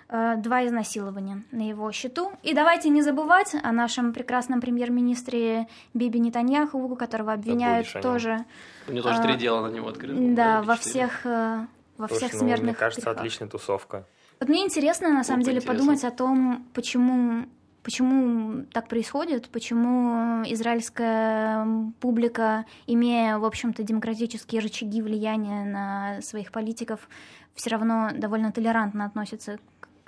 [0.09, 2.31] два изнасилования на его счету.
[2.43, 8.01] И давайте не забывать о нашем прекрасном премьер-министре Биби Нетаньяху, которого обвиняют нем.
[8.01, 8.45] тоже,
[8.87, 10.33] У него тоже а, три дела на него открыты.
[10.33, 11.65] да, во всех, э,
[11.97, 13.17] во Слушай, всех ну, смертных мне кажется, грехах.
[13.17, 14.05] отличная тусовка.
[14.39, 15.73] Вот мне интересно, на самом Глупо деле, интересно.
[15.73, 17.45] подумать о том, почему,
[17.83, 21.67] почему так происходит, почему израильская
[21.99, 27.09] публика, имея, в общем-то, демократические рычаги влияния на своих политиков,
[27.55, 29.57] все равно довольно толерантно относится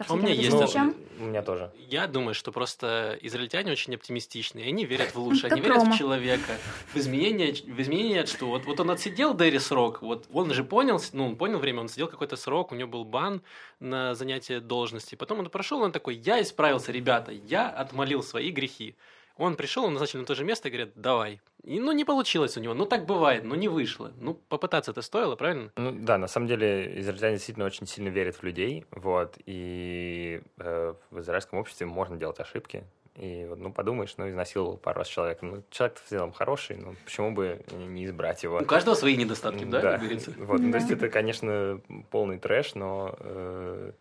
[0.08, 0.96] А у меня этим есть Ну, вещам.
[1.20, 1.72] у меня тоже.
[1.78, 5.98] Я думаю, что просто израильтяне очень оптимистичны, и они верят в лучшее, они верят в
[5.98, 6.58] человека,
[6.94, 11.02] в изменения, в изменения, что вот, вот он отсидел Дэри срок, вот он же понял,
[11.14, 13.42] ну, он понял время, он сидел какой-то срок, у него был бан
[13.80, 18.96] на занятие должности, потом он прошел, он такой, я исправился, ребята, я отмолил свои грехи.
[19.40, 21.40] Он пришел, он назначил на то же место и говорит, давай.
[21.64, 24.12] И, ну, не получилось у него, ну, так бывает, ну, не вышло.
[24.20, 25.72] Ну, попытаться это стоило, правильно?
[25.78, 30.94] Ну да, на самом деле израильтяне действительно очень сильно верят в людей, вот, и э,
[31.10, 32.84] в израильском обществе можно делать ошибки.
[33.16, 35.46] И вот, ну, подумаешь, ну, изнасиловал пару раз человека.
[35.46, 38.58] Ну, человек в целом хороший, ну, почему бы не избрать его?
[38.60, 40.34] У каждого свои недостатки, да, как говорится?
[40.38, 40.96] Вот, ну, то есть Да.
[40.96, 41.80] это, конечно,
[42.12, 43.92] полный трэш, но э,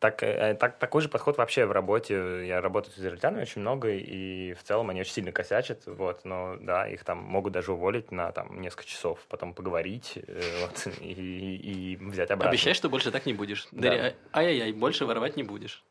[0.00, 2.46] так, э, так, такой же подход вообще в работе.
[2.46, 6.56] Я работаю с израильтянами очень много, и в целом они очень сильно косячат, вот, но
[6.60, 11.56] да, их там могут даже уволить на там несколько часов, потом поговорить э, вот, и,
[11.56, 12.50] и взять обратно.
[12.50, 13.66] Обещай, что больше так не будешь.
[13.72, 13.88] Да.
[13.88, 15.84] Дарья, а- ай-яй-яй, больше воровать не будешь.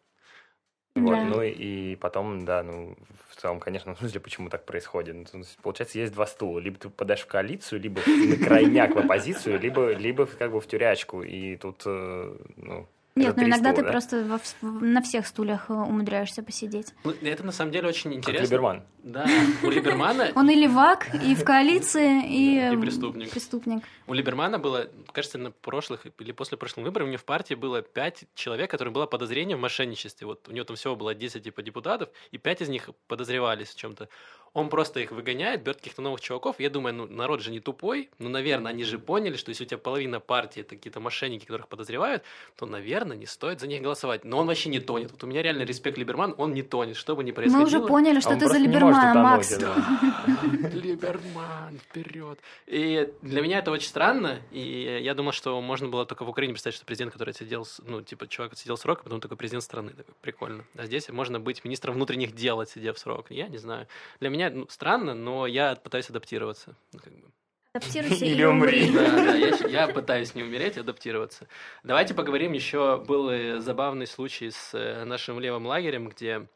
[0.95, 1.23] Вот, Да.
[1.25, 2.97] ну и потом, да, ну,
[3.29, 5.29] в целом, конечно, в смысле, почему так происходит.
[5.33, 6.59] Ну, получается, есть два стула.
[6.59, 10.67] Либо ты попадаешь в коалицию, либо на крайняк в оппозицию, либо, либо как бы в
[10.67, 11.23] тюрячку.
[11.23, 12.87] И тут, э, ну,
[13.17, 13.91] Нет, ну три иногда ты стула, да?
[13.91, 14.23] просто
[14.61, 16.93] во на всех стульях э, умудряешься посидеть.
[17.03, 18.43] Ну, это на самом деле очень Как интересно.
[18.43, 18.83] Либерман.
[19.03, 19.25] Да,
[19.63, 20.31] у Либермана...
[20.35, 23.29] Он и левак, и в коалиции, и, Да, и преступник.
[23.31, 23.83] преступник.
[24.05, 27.81] У Либермана было, кажется, на прошлых или после прошлых выборов у него в партии было
[27.81, 30.27] пять человек, которым было подозрение в мошенничестве.
[30.27, 33.77] Вот у него там всего было 10 типа депутатов, и пять из них подозревались в
[33.77, 34.09] чем-то.
[34.57, 36.59] Он просто их выгоняет, берет каких-то новых чуваков.
[36.59, 39.67] Я думаю, ну, народ же не тупой, ну, наверное, они же поняли, что если у
[39.67, 42.23] тебя половина партии это какие-то мошенники, которых подозревают,
[42.55, 44.25] то, наверное, не стоит за них голосовать.
[44.25, 45.11] Но он вообще не тонет.
[45.11, 47.59] Вот у меня реально респект Либерман, он не тонет, что бы ни происходило.
[47.59, 49.51] Мы уже поняли, что а ты за Либермана, Макс.
[50.73, 52.39] Либерман, вперед.
[52.65, 56.53] И для меня это очень странно, и я думал, что можно было только в Украине
[56.53, 59.91] представить, что президент, который сидел, ну, типа, чувак сидел срок, а потом такой президент страны.
[59.91, 60.63] Такой, прикольно.
[60.75, 63.27] А здесь можно быть министром внутренних дел, отсидев срок.
[63.29, 63.87] Я не знаю.
[64.19, 66.75] Для меня ну, странно, но я пытаюсь адаптироваться.
[66.93, 67.27] Ну, как бы.
[67.73, 68.91] Адаптируйся или умри.
[68.91, 71.47] Да, да, я, я пытаюсь не умереть, адаптироваться.
[71.83, 72.97] Давайте поговорим еще.
[72.97, 76.47] Был забавный случай с э, нашим левым лагерем, где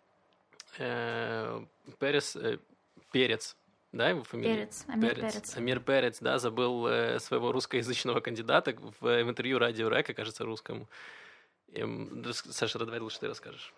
[0.79, 1.63] э,
[1.99, 2.57] Перес, э,
[3.11, 3.55] Перец,
[3.91, 4.55] да, его фамилия?
[4.55, 5.33] Перец, Амир Перец.
[5.33, 5.57] Перец.
[5.57, 10.87] Амир Перец, да, забыл э, своего русскоязычного кандидата в, в интервью радио Река, кажется, русскому.
[11.73, 11.83] И,
[12.33, 13.73] Саша, давай лучше ты расскажешь.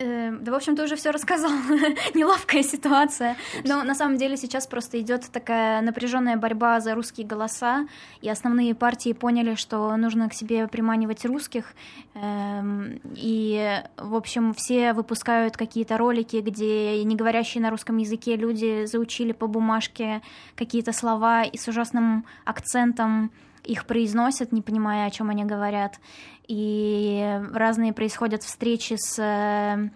[0.00, 1.50] Э, да, в общем, ты уже все рассказал.
[2.14, 3.36] Неловкая ситуация.
[3.64, 7.88] Но на самом деле сейчас просто идет такая напряженная борьба за русские голоса,
[8.20, 11.74] и основные партии поняли, что нужно к себе приманивать русских.
[12.14, 18.84] Эм, и, в общем, все выпускают какие-то ролики, где не говорящие на русском языке люди
[18.84, 20.22] заучили по бумажке
[20.54, 23.32] какие-то слова и с ужасным акцентом
[23.68, 26.00] их произносят, не понимая, о чем они говорят.
[26.46, 29.90] И разные происходят встречи с э,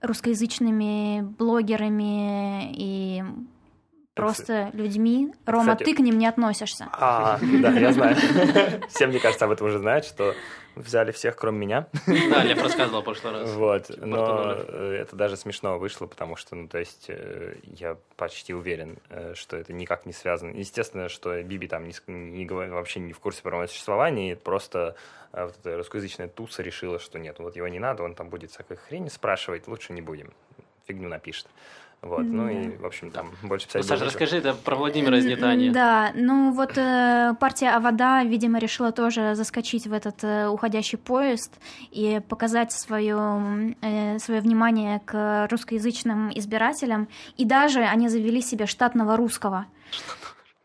[0.00, 3.22] русскоязычными блогерами и
[4.20, 5.32] просто людьми.
[5.46, 6.88] Рома, Кстати, ты к ним не относишься.
[6.92, 8.16] А, да, я знаю.
[8.88, 10.34] Все, мне кажется, об этом уже знают, что
[10.76, 11.86] взяли всех, кроме меня.
[12.06, 13.50] Да, я рассказывал в прошлый раз.
[13.52, 18.54] Вот, типа но это даже смешно вышло, потому что, ну, то есть, э, я почти
[18.54, 20.56] уверен, э, что это никак не связано.
[20.56, 24.96] Естественно, что Биби там не, не, вообще не в курсе про мое существование, просто
[25.32, 28.50] э, вот эта русскоязычная туса решила, что нет, вот его не надо, он там будет
[28.50, 30.32] всякой хрени спрашивать, лучше не будем.
[30.86, 31.46] Фигню напишет.
[32.02, 33.82] Вот, ну и, в общем, там больше писать.
[33.82, 35.68] Ну, Саша, расскажи это про Владимира из Нетании.
[35.68, 41.52] Да, ну вот э, партия Авода, видимо, решила тоже заскочить в этот э, уходящий поезд
[41.90, 47.06] и показать свое, э, свое внимание к русскоязычным избирателям.
[47.36, 49.66] И даже они завели себе штатного русского.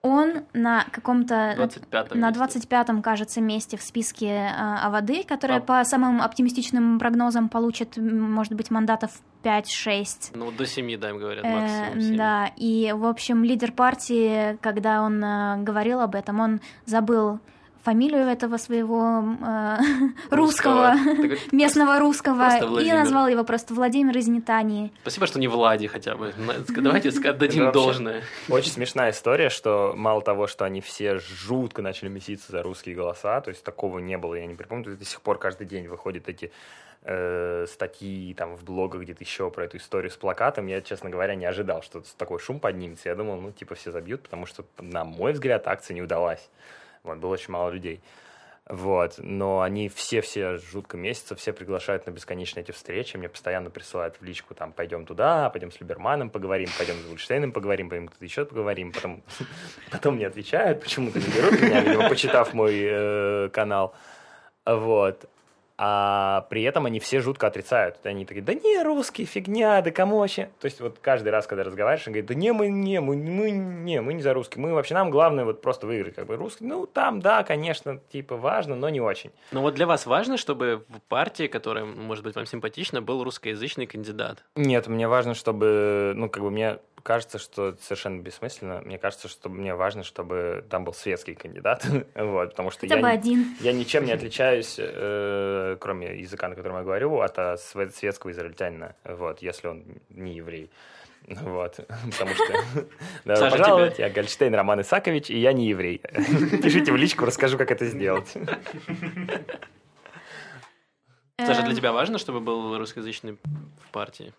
[0.05, 5.61] Он на каком-то 25 на 25-м, кажется, месте в списке э, Аводы, которая а...
[5.61, 9.09] по самым оптимистичным прогнозам получит, может быть, мандатов
[9.41, 10.33] 5-6.
[10.35, 12.13] Ну, до 7, да, им говорят, максимум 7.
[12.13, 17.39] Э, да, и, в общем, лидер партии, когда он э, говорил об этом, он забыл
[17.85, 19.77] фамилию этого своего э,
[20.31, 24.91] русского, русского местного русского, и назвал его просто Владимир из Нетании.
[25.01, 26.33] Спасибо, что не Влади хотя бы.
[26.69, 28.23] Давайте дадим должное.
[28.49, 33.39] Очень смешная история, что мало того, что они все жутко начали меситься за русские голоса,
[33.41, 36.51] то есть такого не было, я не припомню, до сих пор каждый день выходят эти
[37.03, 41.35] э, статьи там в блогах где-то еще про эту историю с плакатом, я, честно говоря,
[41.35, 43.09] не ожидал, что такой шум поднимется.
[43.09, 46.49] Я думал, ну, типа, все забьют, потому что, на мой взгляд, акция не удалась.
[47.05, 48.01] Вот, было очень мало людей.
[48.67, 54.15] Вот, но они все-все жутко месяца, все приглашают на бесконечные эти встречи, мне постоянно присылают
[54.19, 58.25] в личку, там, пойдем туда, пойдем с Либерманом поговорим, пойдем с Вульштейном поговорим, пойдем кто-то
[58.25, 59.21] еще поговорим, потом,
[59.91, 63.93] потом не отвечают, почему-то не берут меня, видимо, почитав мой э, канал,
[64.65, 65.29] вот,
[65.77, 67.97] а при этом они все жутко отрицают.
[68.03, 70.49] Они такие, да не, русские, фигня, да кому вообще?
[70.59, 73.51] То есть вот каждый раз, когда разговариваешь, он говорит, да не, мы не, мы, мы
[73.51, 76.65] не, мы не за русские, мы вообще, нам главное вот просто выиграть, как бы русский,
[76.65, 79.31] ну там, да, конечно, типа важно, но не очень.
[79.51, 83.87] Но вот для вас важно, чтобы в партии, которая, может быть, вам симпатична, был русскоязычный
[83.87, 84.43] кандидат?
[84.55, 88.81] Нет, мне важно, чтобы, ну, как бы мне кажется, что это совершенно бессмысленно.
[88.83, 93.01] Мне кажется, что мне важно, чтобы там был светский кандидат, вот, потому что Хотя я,
[93.01, 93.55] бы один.
[93.59, 98.95] я ничем не отличаюсь, э, кроме языка, на котором я говорю, от а, светского израильтянина,
[99.03, 100.69] вот, если он не еврей.
[101.27, 101.75] Вот,
[102.11, 102.87] потому что...
[103.23, 105.99] Добро пожаловать, я Гольштейн Роман Исакович, и я не еврей.
[106.61, 108.31] Пишите в личку, расскажу, как это сделать.
[111.39, 111.75] Саша, для эм.
[111.75, 113.37] тебя важно, чтобы был русскоязычный
[113.81, 114.33] в партии?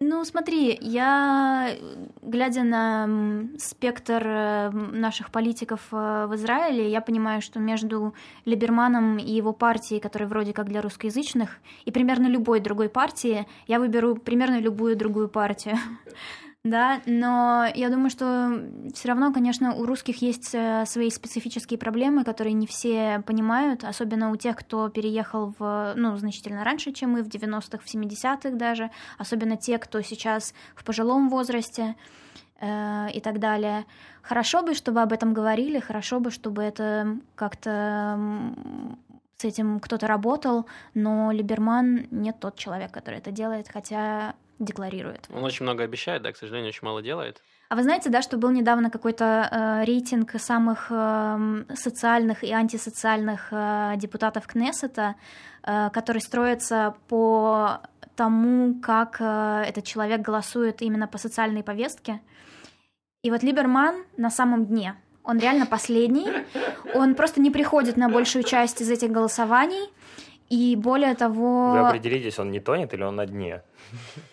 [0.00, 1.76] Ну, смотри, я,
[2.20, 3.08] глядя на
[3.58, 8.12] спектр э, наших политиков э, в Израиле, я понимаю, что между
[8.44, 13.78] Либерманом и его партией, которая вроде как для русскоязычных, и примерно любой другой партии, я
[13.78, 15.78] выберу примерно любую другую партию.
[16.64, 22.24] Да, но я думаю, что все равно, конечно, у русских есть э, свои специфические проблемы,
[22.24, 27.22] которые не все понимают, особенно у тех, кто переехал в, ну, значительно раньше, чем мы,
[27.22, 31.96] в 90-х, в 70-х даже, особенно те, кто сейчас в пожилом возрасте
[32.60, 33.84] э, и так далее.
[34.22, 38.18] Хорошо бы, чтобы об этом говорили, хорошо бы, чтобы это как-то
[39.36, 45.26] с этим кто-то работал, но Либерман не тот человек, который это делает, хотя декларирует.
[45.32, 47.42] Он очень много обещает, да, к сожалению, очень мало делает.
[47.68, 53.48] А вы знаете, да, что был недавно какой-то э, рейтинг самых э, социальных и антисоциальных
[53.50, 55.16] э, депутатов Кнессета,
[55.62, 57.80] э, который строится по
[58.16, 62.20] тому, как э, этот человек голосует именно по социальной повестке.
[63.22, 64.96] И вот Либерман на самом дне.
[65.24, 66.28] Он реально последний.
[66.94, 69.90] Он просто не приходит на большую часть из этих голосований.
[70.50, 71.72] И более того...
[71.72, 73.62] Вы определитесь, он не тонет или он на дне?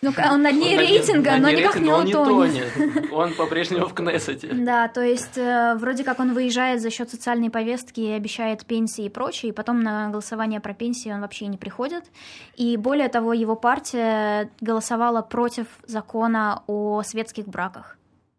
[0.02, 2.72] Ну, он на дне рейтинга, но никак не он утонет.
[3.12, 4.48] Он по-прежнему в Кнессете.
[4.62, 9.06] Да, то есть э, вроде как он выезжает за счет социальной повестки и обещает пенсии
[9.06, 12.04] и прочее, и потом на голосование про пенсии он вообще не приходит.
[12.56, 17.96] И более того, его партия голосовала против закона о светских браках.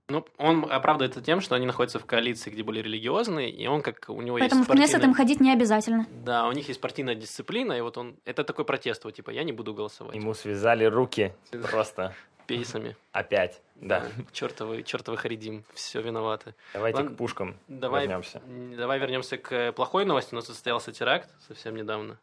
[0.10, 3.82] Ну, он оправдывает это тем, что они находятся в коалиции, где были религиозные, и он
[3.82, 6.06] как у него Поэтому есть в Кнессет партийная- им ходить не обязательно.
[6.26, 8.18] Да, у них есть партийная дисциплина, и вот он...
[8.26, 10.16] Это такой протест, вот, типа, я не буду голосовать.
[10.16, 11.34] Ему связали руки
[11.72, 12.14] просто
[12.48, 12.98] Пейсами.
[13.14, 13.62] опять.
[13.76, 14.04] Да.
[14.34, 16.54] Чертовы, чертовы харидим, все виноваты.
[16.74, 18.42] Давайте Ладно, к пушкам Давай вернемся.
[18.78, 20.34] Давай вернемся к плохой новости.
[20.34, 22.18] У нас состоялся теракт совсем недавно.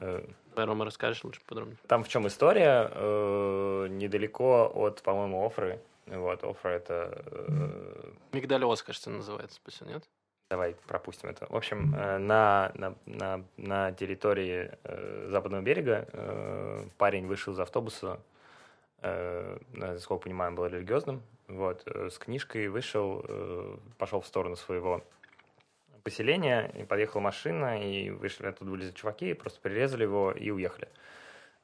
[0.00, 1.76] Э, Давай, Рома, расскажешь лучше подробнее.
[1.86, 2.90] Там в чем история?
[2.92, 5.78] Э, Недалеко от, по-моему, Офры.
[6.06, 7.24] Вот, Офра это...
[7.26, 10.08] э, Мигдалиоз, кажется, называется, спасибо, нет?
[10.50, 11.46] Давай пропустим это.
[11.48, 17.60] В общем, э, на, на, на, на территории э, западного берега э, парень вышел из
[17.60, 18.20] автобуса,
[18.98, 24.56] э, насколько понимаю, он был религиозным, вот, э, с книжкой вышел, э, пошел в сторону
[24.56, 25.02] своего
[26.02, 30.88] поселения, и подъехала машина, и вышли оттуда вылезли чуваки, просто прирезали его и уехали.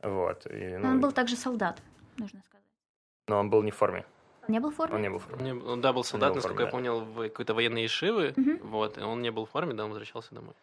[0.03, 0.47] Вот.
[0.47, 1.83] и, Но ну, он был также солдат,
[2.17, 2.65] нужно сказать.
[3.27, 4.05] но он был не в форме.
[4.49, 4.97] Не был в форме?
[4.97, 5.53] Он не был в форме.
[5.53, 6.99] Не- Он, да, был солдат, был насколько форме, я да.
[6.99, 8.59] понял, в какой-то военной ешивы, Мгм.
[8.63, 10.55] вот, и он не был в форме, да, он возвращался домой.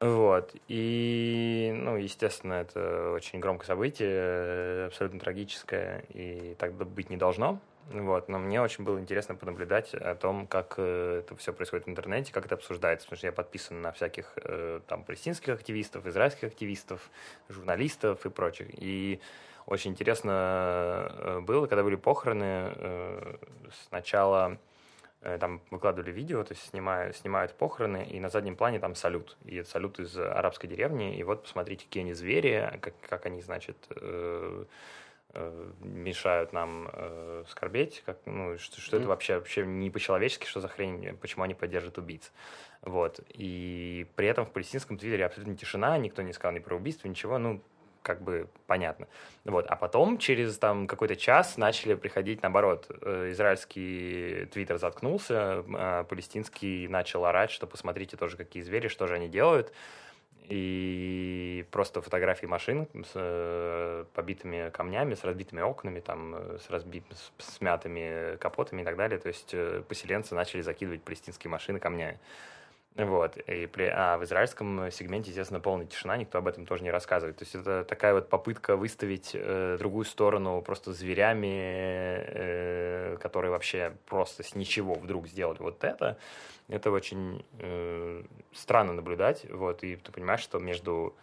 [0.00, 0.54] Вот.
[0.68, 7.58] И, ну, естественно, это очень громкое событие, абсолютно трагическое, и так быть не должно.
[7.90, 8.28] Вот.
[8.28, 12.32] Но мне очень было интересно понаблюдать о том, как э, это все происходит в интернете,
[12.32, 17.10] как это обсуждается, потому что я подписан на всяких э, там палестинских активистов, израильских активистов,
[17.48, 18.68] журналистов и прочих.
[18.72, 19.20] И
[19.66, 23.36] очень интересно э, было, когда были похороны, э,
[23.88, 24.58] сначала
[25.22, 29.36] э, там выкладывали видео, то есть снимают, снимают похороны, и на заднем плане там салют.
[29.44, 31.16] И это салют из арабской деревни.
[31.16, 34.64] И вот посмотрите, какие они звери, как, как они, значит, э,
[35.32, 39.08] э, мешают нам э, скорбеть, как, ну, что, что это Мгм.
[39.08, 42.32] вообще, вообще не по-человечески, что за хрень, почему они поддерживают убийц.
[42.82, 43.20] Вот.
[43.30, 47.38] И при этом в палестинском твиттере абсолютно тишина, никто не сказал ни про убийство, ничего,
[47.38, 47.62] ну,
[48.04, 49.08] как бы понятно.
[49.44, 49.66] Вот.
[49.66, 56.86] А потом, через там какой-то час, начали приходить, наоборот, э, израильский твиттер заткнулся, а палестинский
[56.86, 59.72] начал орать, что посмотрите тоже, какие звери, что же они делают.
[60.46, 67.02] И просто фотографии машин с э, побитыми камнями, с разбитыми окнами, там, э, с, разби...
[67.38, 69.18] с смятыми капотами и так далее.
[69.18, 69.54] То есть
[69.88, 72.20] поселенцы начали закидывать палестинские машины камнями.
[72.96, 73.36] Вот.
[73.36, 73.90] И при...
[73.92, 77.36] А в израильском сегменте, естественно, полная тишина, никто об этом тоже не рассказывает.
[77.36, 83.96] То есть это такая вот попытка выставить э, другую сторону просто зверями, э, которые вообще
[84.06, 86.18] просто с ничего вдруг сделали вот это.
[86.68, 89.44] Это очень э, странно наблюдать.
[89.50, 89.82] Вот.
[89.82, 91.16] И ты понимаешь, что между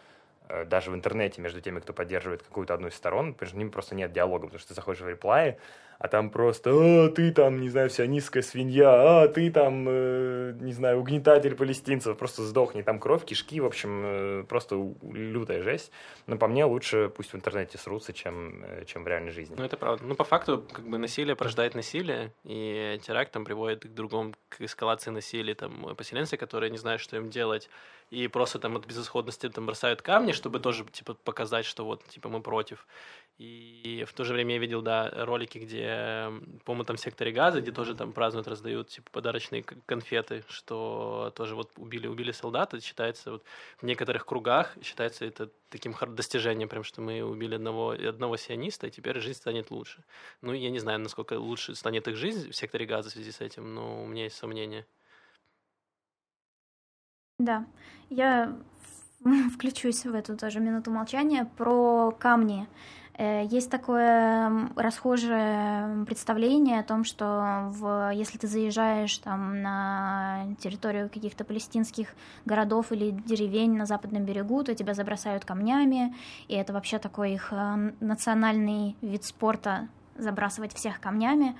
[0.50, 3.94] э, даже в интернете между теми, кто поддерживает какую-то одну из сторон, между ними просто
[3.94, 5.56] нет диалога, потому что ты заходишь в реплаи,
[6.02, 10.52] а там просто «А, ты там, не знаю, вся низкая свинья, а ты там, э,
[10.60, 15.92] не знаю, угнетатель палестинцев, просто сдохни, там кровь, кишки, в общем, э, просто лютая жесть.
[16.26, 19.54] Но по мне лучше пусть в интернете срутся, чем, э, чем в реальной жизни.
[19.56, 20.04] Ну, это правда.
[20.04, 24.60] Ну, по факту, как бы насилие порождает насилие, и теракт там приводит к другому, к
[24.60, 25.54] эскалации насилия.
[25.54, 27.70] Там поселенцы, которые не знают, что им делать,
[28.10, 32.28] и просто там от безысходности там бросают камни, чтобы тоже, типа, показать, что вот, типа,
[32.28, 32.86] мы против.
[33.38, 36.30] И в то же время я видел, да, ролики, где,
[36.64, 41.56] по-моему, там в секторе газа, где тоже там празднуют, раздают, типа, подарочные конфеты, что тоже
[41.56, 43.44] вот убили, убили солдата, считается вот
[43.78, 48.90] в некоторых кругах, считается это таким достижением, прям, что мы убили одного, одного сиониста, и
[48.90, 50.04] теперь жизнь станет лучше.
[50.42, 53.40] Ну, я не знаю, насколько лучше станет их жизнь в секторе газа в связи с
[53.40, 54.86] этим, но у меня есть сомнения.
[57.38, 57.66] Да,
[58.10, 58.56] я
[59.54, 62.68] включусь в эту тоже минуту молчания про камни.
[63.18, 71.10] Э, Есть такое расхожее представление о том, что в, если ты заезжаешь там на территорию
[71.10, 76.14] каких-то палестинских городов или деревень на западном берегу, то тебя забросают камнями,
[76.48, 81.56] и это вообще такой их э, национальный вид спорта забрасывать всех камнями,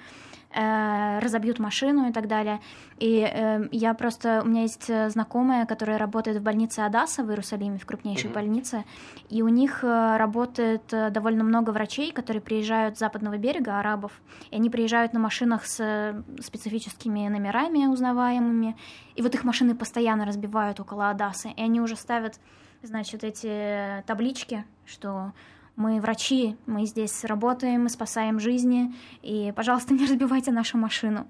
[0.55, 2.61] э, разобьют машину и так далее.
[2.99, 4.43] И э, я просто...
[4.45, 8.35] У меня есть знакомая, которая работает в больнице Адаса в Иерусалиме, в крупнейшей mm-hmm.
[8.35, 8.85] больнице,
[9.29, 14.13] и у них э, работает э, довольно много врачей, которые приезжают с западного берега, арабов,
[14.51, 18.77] и они приезжают на машинах с э, специфическими номерами узнаваемыми,
[19.15, 22.41] и вот их машины постоянно разбивают около Адасы, и они уже ставят,
[22.83, 25.33] значит, эти таблички, что
[25.77, 31.29] мы врачи, мы здесь работаем, мы спасаем жизни, и, пожалуйста, не разбивайте нашу машину.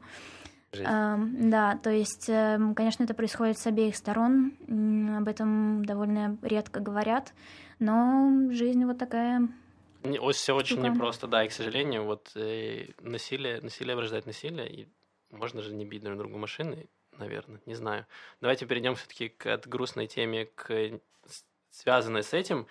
[0.72, 4.52] Эм, да, то есть, эм, конечно, это происходит с обеих сторон,
[5.18, 7.34] об этом довольно редко говорят,
[7.78, 9.48] но жизнь вот такая.
[10.32, 10.88] Все очень штука.
[10.88, 14.88] непросто, да, и, к сожалению, вот э, насилие, насилие рождает насилие, и
[15.30, 16.88] можно же не бить друг другу машины,
[17.18, 18.06] наверное, не знаю.
[18.40, 21.00] Давайте перейдем все-таки к от грустной теме, к
[21.70, 22.66] связанной с этим.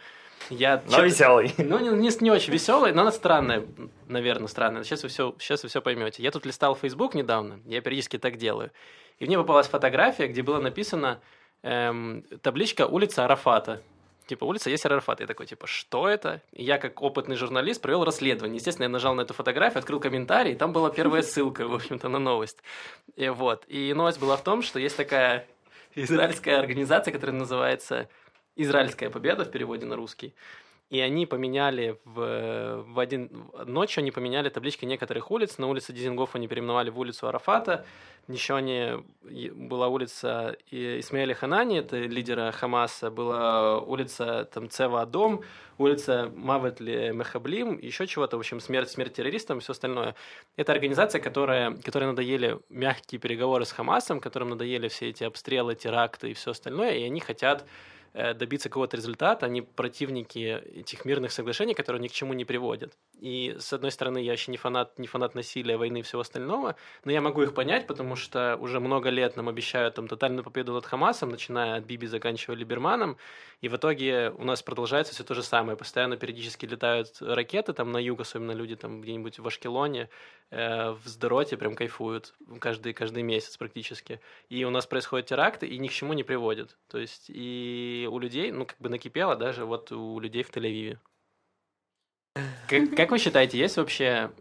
[0.50, 1.54] Я но веселый.
[1.58, 3.66] Ну, не, не, не очень веселый, но она странная,
[4.08, 4.84] наверное, странная.
[4.84, 6.24] Сейчас вы все, сейчас вы все поймете.
[6.24, 8.72] Я тут листал Facebook недавно, я периодически так делаю.
[9.20, 11.22] И мне попалась фотография, где было написано
[11.64, 13.82] эм, табличка улица Арафата.
[14.28, 15.20] Типа, улица есть Арафат.
[15.20, 16.42] Я такой, типа, что это?
[16.54, 18.56] И я, как опытный журналист, провел расследование.
[18.58, 22.08] Естественно, я нажал на эту фотографию, открыл комментарий, и там была первая ссылка, в общем-то,
[22.08, 22.60] на новость.
[23.16, 23.66] И вот.
[23.68, 25.48] И новость была в том, что есть такая
[25.96, 28.08] израильская организация, которая называется
[28.56, 30.34] «Израильская победа» в переводе на русский.
[30.91, 35.58] И они поменяли в, в один ночью они поменяли таблички некоторых улиц.
[35.58, 37.86] На улице Дизингоф они переименовали в улицу Арафата.
[38.28, 39.04] Еще они,
[39.54, 45.43] была улица Исмаэля Ханани, это лидера Хамаса, была улица там, Цева Адом,
[45.78, 50.16] улица Маветли Мехаблим, еще чего-то, в общем, смерть, смерть террористам и все остальное.
[50.58, 56.32] Это организация, которая, которой надоели мягкие переговоры с Хамасом, которым надоели все эти обстрелы, теракты
[56.32, 57.66] и все остальное, и они хотят
[58.14, 62.93] добиться какого-то результата, они противники этих мирных соглашений, которые ни к чему не приводят.
[63.20, 66.76] И, с одной стороны, я вообще не фанат, не фанат насилия, войны и всего остального,
[67.05, 70.74] но я могу их понять, потому что уже много лет нам обещают там тотальную победу
[70.74, 73.18] над Хамасом, начиная от Биби, заканчивая Либерманом,
[73.62, 75.78] и в итоге у нас продолжается все то же самое.
[75.78, 80.09] Постоянно периодически летают ракеты там на юг, особенно люди там где-нибудь в Ашкелоне,
[80.49, 84.20] э, в Сдороте прям кайфуют каждый, каждый месяц практически.
[84.49, 86.76] И у нас происходят теракты, и ни к чему не приводят.
[86.88, 90.97] То есть и у людей, ну, как бы накипело даже вот у людей в Тель-Авиве.
[92.70, 94.32] Как, как вы считаете, есть вообще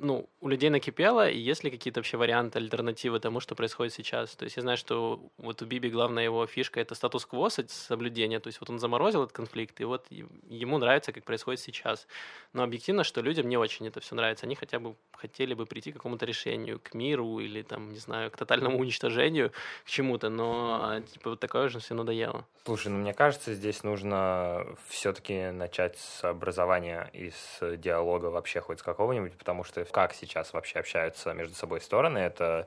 [0.00, 4.34] ну, у людей накипело, и есть ли какие-то вообще варианты, альтернативы тому, что происходит сейчас?
[4.36, 8.48] То есть я знаю, что вот у Биби главная его фишка— это статус-кво соблюдение, то
[8.48, 12.06] есть вот он заморозил этот конфликт, и вот ему нравится, как происходит сейчас.
[12.52, 15.92] Но объективно, что людям не очень это все нравится, они хотя бы хотели бы прийти
[15.92, 19.52] к какому-то решению, к миру или там, не знаю, к тотальному уничтожению,
[19.84, 22.46] к чему-то, но а, типа вот такое уже все надоело.
[22.64, 28.80] Слушай, ну мне кажется, здесь нужно все-таки начать с образования и с диалога вообще хоть
[28.80, 32.66] с какого-нибудь, потому что как сейчас вообще общаются между собой стороны, это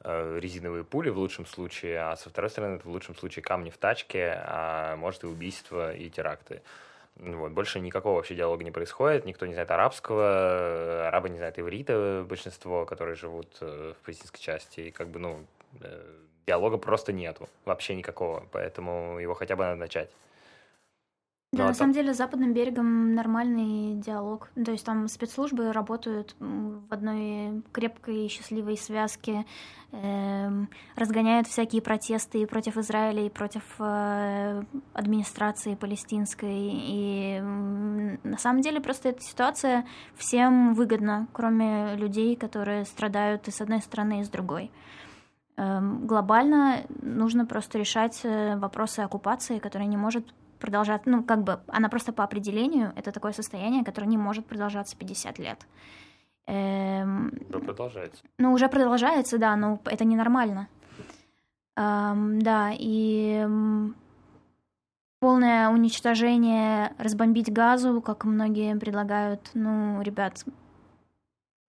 [0.00, 3.70] э, резиновые пули в лучшем случае, а со второй стороны это в лучшем случае камни
[3.70, 6.62] в тачке, а может и убийства и теракты.
[7.16, 12.24] Вот, больше никакого вообще диалога не происходит, никто не знает арабского, арабы не знают иврита,
[12.28, 15.46] большинство, которые живут э, в палестинской части, и как бы, ну,
[15.80, 16.14] э,
[16.46, 20.10] диалога просто нету, вообще никакого, поэтому его хотя бы надо начать.
[21.56, 24.50] Да, ну, на самом деле с западным берегом нормальный диалог.
[24.62, 29.46] То есть там спецслужбы работают в одной крепкой и счастливой связке,
[29.92, 30.48] э,
[30.96, 36.70] разгоняют всякие протесты и против Израиля, и против э, администрации палестинской.
[36.72, 39.86] И э, на самом деле просто эта ситуация
[40.16, 44.70] всем выгодна, кроме людей, которые страдают и с одной стороны, и с другой.
[45.56, 50.26] Эм, глобально нужно просто решать э, вопросы оккупации, которые не может
[50.58, 54.96] продолжаться, ну, как бы, она просто по определению, это такое состояние, которое не может продолжаться
[54.96, 55.66] 50 лет.
[56.46, 58.22] Эм, продолжается.
[58.38, 60.68] Ну, уже продолжается, да, но это ненормально.
[61.76, 63.46] Эм, да, и
[65.20, 70.44] полное уничтожение, разбомбить газу, как многие предлагают, ну, ребят,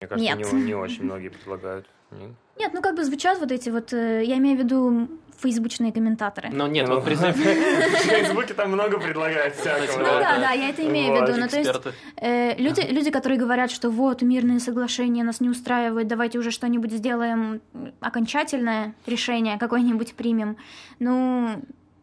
[0.00, 0.52] Мне кажется, Нет.
[0.52, 1.86] Не, не очень многие предлагают.
[2.10, 2.30] Нет?
[2.58, 5.08] Нет, ну как бы звучат вот эти вот, э, я имею в виду
[5.40, 6.50] фейсбучные комментаторы.
[6.52, 7.36] Но нет, вот призыв...
[7.36, 9.98] В Фейсбуке там много предлагают всякого.
[9.98, 11.40] Ну да, да, я это имею в виду.
[11.40, 11.72] Ну то есть
[12.16, 16.92] э, люди, люди, которые говорят, что вот мирные соглашения нас не устраивают, давайте уже что-нибудь
[16.92, 17.60] сделаем,
[18.00, 20.56] окончательное решение какое-нибудь примем.
[20.98, 21.62] Ну,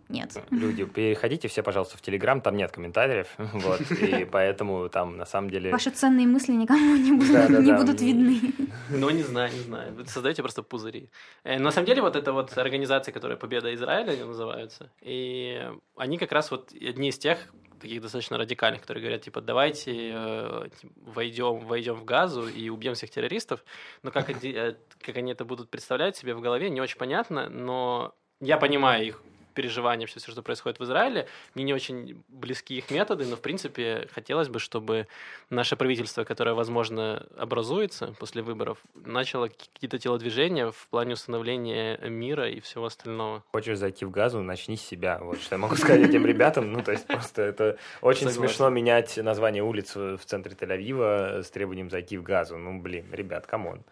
[0.10, 0.32] нет.
[0.52, 5.50] Люди, переходите все, пожалуйста, в Телеграм, там нет комментариев, вот, и поэтому там на самом
[5.50, 5.72] деле...
[5.72, 7.78] Ваши ценные мысли никому не будут, да, да, не да.
[7.78, 8.40] будут видны.
[8.90, 9.94] Ну, не знаю, не знаю.
[9.96, 11.10] Вы создаете просто пузыри.
[11.44, 16.18] Э, на самом деле, вот это вот организация, которая Победа Израиля, они называются, и они
[16.18, 17.40] как раз вот одни из тех,
[17.80, 23.10] таких достаточно радикальных, которые говорят, типа, давайте э, войдем, войдем в газу и убьем всех
[23.10, 23.64] террористов.
[24.04, 28.14] Но как, э, как они это будут представлять себе в голове, не очень понятно, но
[28.40, 29.22] я понимаю их
[29.56, 31.28] переживания, все, что происходит в Израиле.
[31.56, 35.08] Мне не очень близки их методы, но, в принципе, хотелось бы, чтобы
[35.50, 42.60] наше правительство, которое, возможно, образуется после выборов, начало какие-то телодвижения в плане установления мира и
[42.60, 43.44] всего остального.
[43.52, 45.20] Хочешь зайти в Газу, начни с себя.
[45.22, 46.72] Вот что я могу сказать этим ребятам.
[46.72, 51.90] Ну, то есть просто это очень смешно менять название улиц в центре Тель-Авива с требованием
[51.90, 52.58] зайти в Газу.
[52.58, 53.84] Ну, блин, ребят, come on.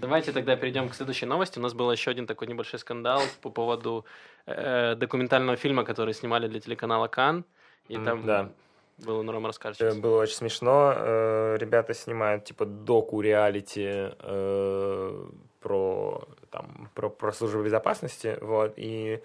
[0.00, 1.58] Давайте тогда перейдем к следующей новости.
[1.58, 4.04] У нас был еще один такой небольшой скандал по поводу
[4.46, 7.44] э, документального фильма, который снимали для телеканала Кан.
[7.88, 8.50] И там да.
[8.98, 9.80] было, ну, Рома, расскажешь.
[9.80, 10.92] Э, было очень смешно.
[10.96, 15.24] Э, ребята снимают типа доку-реалити э,
[15.60, 18.38] про, там, про, про службу безопасности.
[18.40, 19.22] Вот, и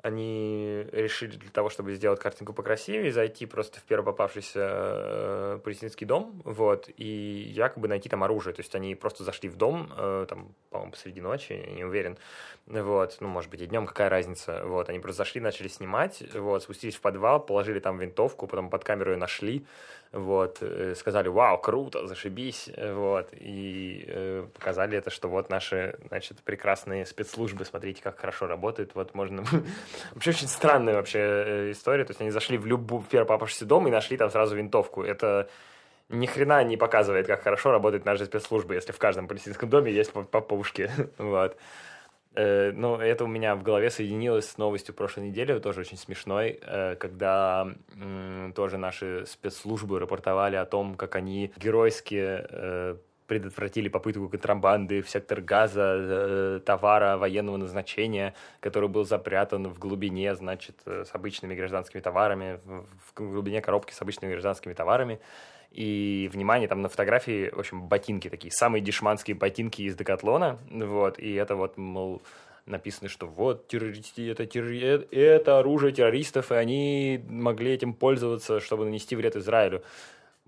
[0.00, 6.06] они решили для того, чтобы сделать картинку покрасивее, зайти просто в первый попавшийся э, палестинский
[6.06, 8.54] дом, вот, и якобы найти там оружие.
[8.54, 12.16] То есть они просто зашли в дом, э, там, по-моему, посреди ночи, не уверен,
[12.66, 16.62] вот, ну, может быть, и днем, какая разница, вот, они просто зашли, начали снимать, вот,
[16.62, 19.66] спустились в подвал, положили там винтовку, потом под камеру ее нашли,
[20.12, 26.38] вот, э, сказали, вау, круто, зашибись, вот, и э, показали это, что вот наши, значит,
[26.42, 29.44] прекрасные спецслужбы, смотрите, как хорошо работают, вот можно...
[30.14, 33.86] Вообще очень странная вообще э, история, то есть они зашли в любой первый попавшийся дом
[33.86, 35.48] и нашли там сразу винтовку, это
[36.08, 40.12] ни хрена не показывает, как хорошо работают наши спецслужбы, если в каждом палестинском доме есть
[40.12, 41.56] по, по пушке, вот.
[42.38, 46.60] Э, ну, это у меня в голове соединилось с новостью прошлой недели, тоже очень смешной,
[46.62, 47.66] э, когда
[48.54, 52.96] тоже наши спецслужбы рапортовали о том, как они геройски э,
[53.28, 60.76] предотвратили попытку контрабанды в сектор газа товара военного назначения, который был запрятан в глубине, значит,
[60.84, 65.20] с обычными гражданскими товарами, в глубине коробки с обычными гражданскими товарами.
[65.70, 71.18] И, внимание, там на фотографии, в общем, ботинки такие, самые дешманские ботинки из Декатлона, вот,
[71.18, 72.22] и это вот, мол,
[72.64, 74.80] написано, что вот террористы, это, террори...
[74.80, 79.82] это оружие террористов, и они могли этим пользоваться, чтобы нанести вред Израилю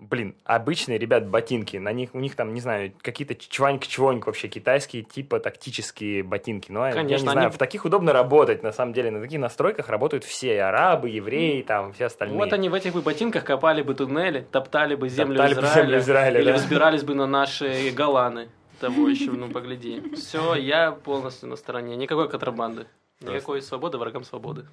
[0.01, 5.03] блин, обычные, ребят, ботинки, на них, у них там, не знаю, какие-то чваньк-чвоньк вообще китайские,
[5.03, 6.71] типа тактические ботинки.
[6.71, 7.49] Но Конечно, я не знаю, они...
[7.51, 11.61] в таких удобно работать, на самом деле, на таких настройках работают все, и арабы, евреи,
[11.61, 12.37] там, все остальные.
[12.37, 15.81] Вот они в этих бы ботинках копали бы туннели, топтали бы землю топтали Израиля, бы
[15.81, 16.57] землю Израиля или да.
[16.57, 18.49] взбирались бы на наши голаны.
[18.79, 20.01] Того еще, ну, погляди.
[20.15, 21.95] Все, я полностью на стороне.
[21.95, 22.87] Никакой контрабанды.
[23.19, 24.65] Никакой свободы врагам свободы.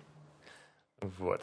[1.03, 1.43] Вот.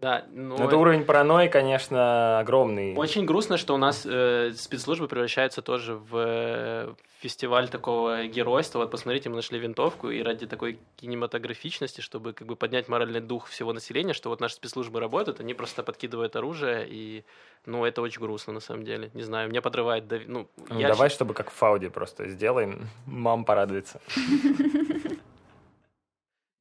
[0.00, 2.94] Да, ну, это уровень паранойи, конечно, огромный.
[2.96, 8.80] Очень грустно, что у нас э, спецслужбы превращаются тоже в э, фестиваль такого геройства.
[8.80, 13.46] Вот посмотрите, мы нашли винтовку, и ради такой кинематографичности, чтобы как бы поднять моральный дух
[13.46, 17.24] всего населения, что вот наши спецслужбы работают, они просто подкидывают оружие, и,
[17.64, 19.10] ну, это очень грустно на самом деле.
[19.14, 20.04] Не знаю, меня подрывает...
[20.26, 24.00] Ну, ну я давай, чтобы как в Фауде просто сделаем, мам порадуется.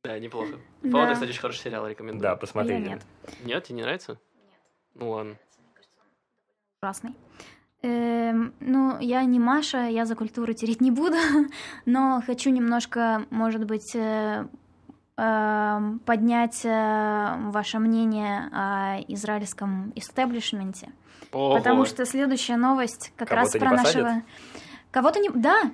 [0.05, 0.59] Да, неплохо.
[0.83, 1.13] Да.
[1.13, 2.21] кстати, очень хороший сериал, рекомендую.
[2.21, 2.77] Да, посмотри.
[2.77, 3.01] нет.
[3.43, 4.11] Нет, тебе не нравится?
[4.11, 4.59] Нет.
[4.93, 5.35] Ну ладно.
[6.81, 7.15] Ужасный.
[7.81, 11.17] Эм, ну, я не Маша, я за культуру тереть не буду,
[11.85, 14.47] но хочу немножко, может быть, э,
[15.17, 20.91] э, поднять э, ваше мнение о израильском истеблишменте.
[21.31, 21.57] Ого.
[21.57, 24.21] Потому что следующая новость как Кого-то раз про нашего...
[24.91, 25.29] Кого-то не...
[25.29, 25.71] Да,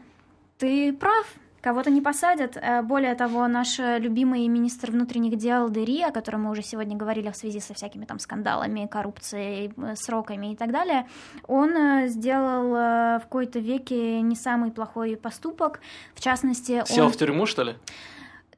[0.57, 1.27] ты прав.
[1.61, 2.57] Кого-то не посадят.
[2.57, 7.29] Э, более того, наш любимый министр внутренних дел Дери, о котором мы уже сегодня говорили
[7.29, 11.05] в связи со всякими там скандалами, коррупцией, э, сроками и так далее,
[11.47, 15.81] он э, сделал в какой-то веке не самый плохой поступок.
[16.15, 17.11] В частности, Сел он...
[17.11, 17.75] в тюрьму, что ли?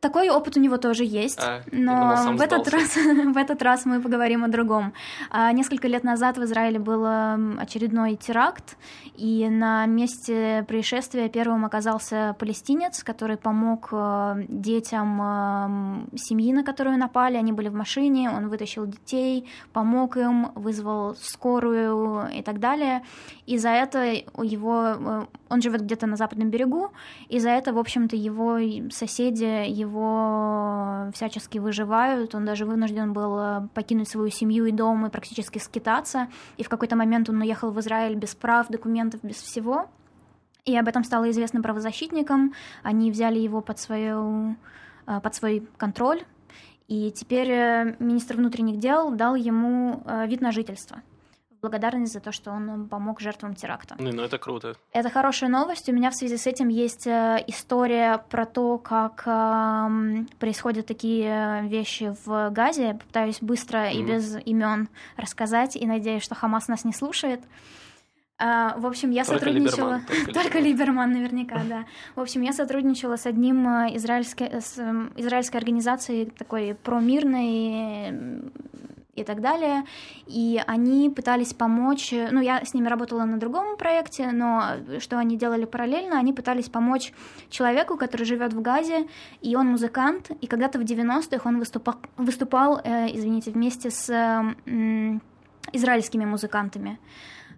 [0.03, 2.95] Такой опыт у него тоже есть, а, но думал, в, этот раз,
[3.35, 4.93] в этот раз мы поговорим о другом.
[5.31, 7.05] А, несколько лет назад в Израиле был
[7.57, 8.75] очередной теракт,
[9.15, 17.37] и на месте происшествия первым оказался палестинец, который помог э, детям семьи, на которую напали.
[17.37, 23.03] Они были в машине, он вытащил детей, помог им, вызвал скорую и так далее.
[23.45, 24.03] И за это
[24.43, 24.95] его...
[24.99, 26.91] Э, он живет где-то на западном берегу,
[27.29, 28.57] и за это, в общем-то, его
[28.89, 32.35] соседи, его его всячески выживают.
[32.35, 36.27] Он даже вынужден был э, покинуть свою семью и дом и практически скитаться.
[36.57, 39.87] И в какой-то момент он уехал в Израиль без прав, документов, без всего.
[40.65, 42.53] И об этом стало известно правозащитникам.
[42.81, 44.55] Они взяли его под, свою,
[45.07, 46.23] э, под свой контроль.
[46.87, 51.01] И теперь э, министр внутренних дел дал ему вид на жительство
[51.63, 53.95] благодарность за то, что он помог жертвам теракта.
[53.97, 54.75] Ну, ну это круто.
[54.91, 55.87] Это хорошая новость.
[55.87, 61.63] У меня в связи с этим есть э, история про то, как э, происходят такие
[61.63, 62.87] вещи в Газе.
[62.87, 63.93] Я попытаюсь быстро mm-hmm.
[63.93, 67.39] и без имен рассказать, и надеюсь, что Хамас нас не слушает.
[68.41, 69.99] Uh, в общем, я только сотрудничала...
[69.99, 71.85] Либерман, только, только Либерман, наверняка, да.
[72.15, 74.79] В общем, я сотрудничала с одним э, израильской, с
[75.15, 78.51] израильской организацией, такой промирной
[79.15, 79.83] и так далее.
[80.27, 85.37] И они пытались помочь, ну, я с ними работала на другом проекте, но что они
[85.37, 87.13] делали параллельно, они пытались помочь
[87.49, 89.07] человеку, который живет в Газе,
[89.41, 95.19] и он музыкант, и когда-то в 90-х он выступал, выступал э, извините, вместе с э,
[95.71, 96.99] израильскими музыкантами.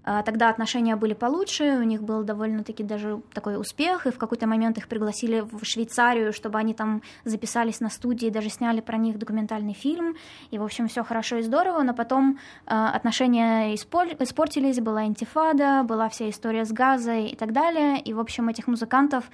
[0.06, 4.46] А, тогда отношения были получше, у них был довольно-таки даже такой успех, и в какой-то
[4.46, 9.18] момент их пригласили в Швейцарию, чтобы они там записались на студии, даже сняли про них
[9.18, 10.16] документальный фильм,
[10.52, 12.38] и, в общем, все хорошо и здорово, но потом
[12.68, 18.20] э, отношения испортились, была интифада, была вся история с газой и так далее, и, в
[18.20, 19.26] общем, этих музыкантов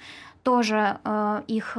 [0.42, 1.76] тоже э, их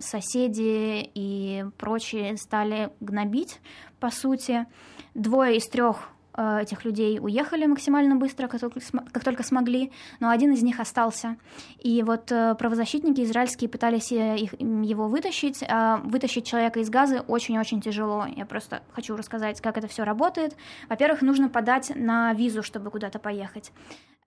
[0.00, 3.60] соседи и прочие стали гнобить,
[3.98, 4.66] по сути.
[5.14, 8.80] Двое из трех этих людей уехали максимально быстро, как только,
[9.12, 11.36] как только смогли, но один из них остался.
[11.78, 15.62] И вот э, правозащитники израильские пытались э, их, его вытащить.
[15.68, 18.26] А вытащить человека из газа очень-очень тяжело.
[18.26, 20.56] Я просто хочу рассказать, как это все работает.
[20.88, 23.72] Во-первых, нужно подать на визу, чтобы куда-то поехать.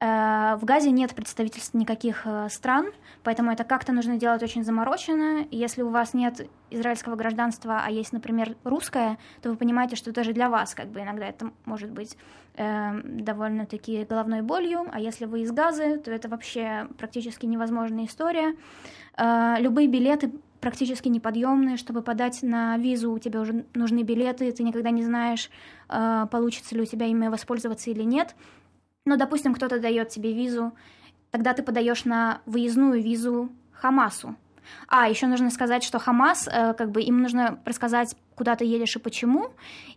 [0.03, 2.87] Э, в Газе нет представительств никаких э, стран,
[3.23, 5.47] поэтому это как-то нужно делать очень заморочено.
[5.49, 10.33] Если у вас нет израильского гражданства, а есть, например, русское, то вы понимаете, что даже
[10.33, 12.17] для вас как бы иногда это может быть
[12.55, 14.87] э, довольно-таки головной болью.
[14.91, 18.55] А если вы из Газы, то это вообще практически невозможная история.
[19.17, 24.63] Э, любые билеты практически неподъемные, чтобы подать на визу, у тебя уже нужны билеты, ты
[24.63, 25.49] никогда не знаешь,
[25.87, 28.35] э, получится ли у тебя ими воспользоваться или нет.
[29.05, 30.73] Но, допустим, кто-то дает тебе визу,
[31.31, 34.35] тогда ты подаешь на выездную визу Хамасу.
[34.87, 38.95] А, еще нужно сказать, что Хамас, э, как бы им нужно рассказать, куда ты едешь
[38.95, 39.49] и почему,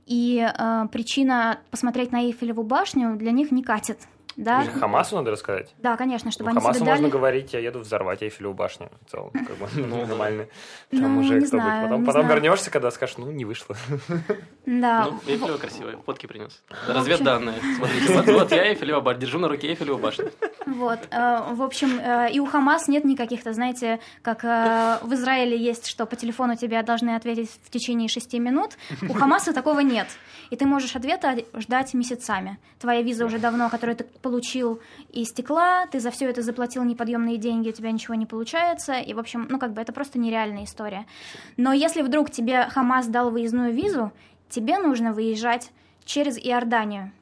[0.07, 4.00] и э, причина посмотреть на Эйфелеву башню для них не катит.
[4.37, 4.64] Да?
[4.64, 5.74] Хамасу надо рассказать?
[5.78, 7.12] Да, конечно, чтобы ну, они Хамасу себе можно дали...
[7.12, 8.91] говорить, я еду взорвать Эйфелеву башню.
[9.07, 10.47] В целом, как бы, ну, нормально.
[10.91, 11.89] Там ну, уже не кто знаю.
[11.89, 13.76] Потом, потом вернешься, когда скажешь, ну, не вышло.
[14.66, 15.09] Да.
[15.11, 16.62] Ну, Эйфелева красивая, фотки принес.
[16.89, 17.57] Разведданные.
[17.76, 20.30] Смотрите, вот, вот я Эйфелева башня, держу на руке Эйфелеву башню.
[20.66, 25.57] Вот, э, в общем, э, и у Хамас нет никаких-то, знаете, как э, в Израиле
[25.57, 28.72] есть, что по телефону тебе должны ответить в течение шести минут.
[29.09, 30.09] У Хамаса такого нет.
[30.51, 32.59] И ты можешь ответа ждать месяцами.
[32.80, 34.81] Твоя виза уже давно, которую ты получил,
[35.12, 38.95] истекла, ты за все это заплатил неподъемные деньги, у тебя ничего не получается.
[38.95, 41.07] И, в общем, ну как бы это просто нереальная история.
[41.57, 44.11] Но если вдруг тебе Хамас дал выездную визу,
[44.49, 45.70] тебе нужно выезжать
[46.05, 47.12] через Иорданию.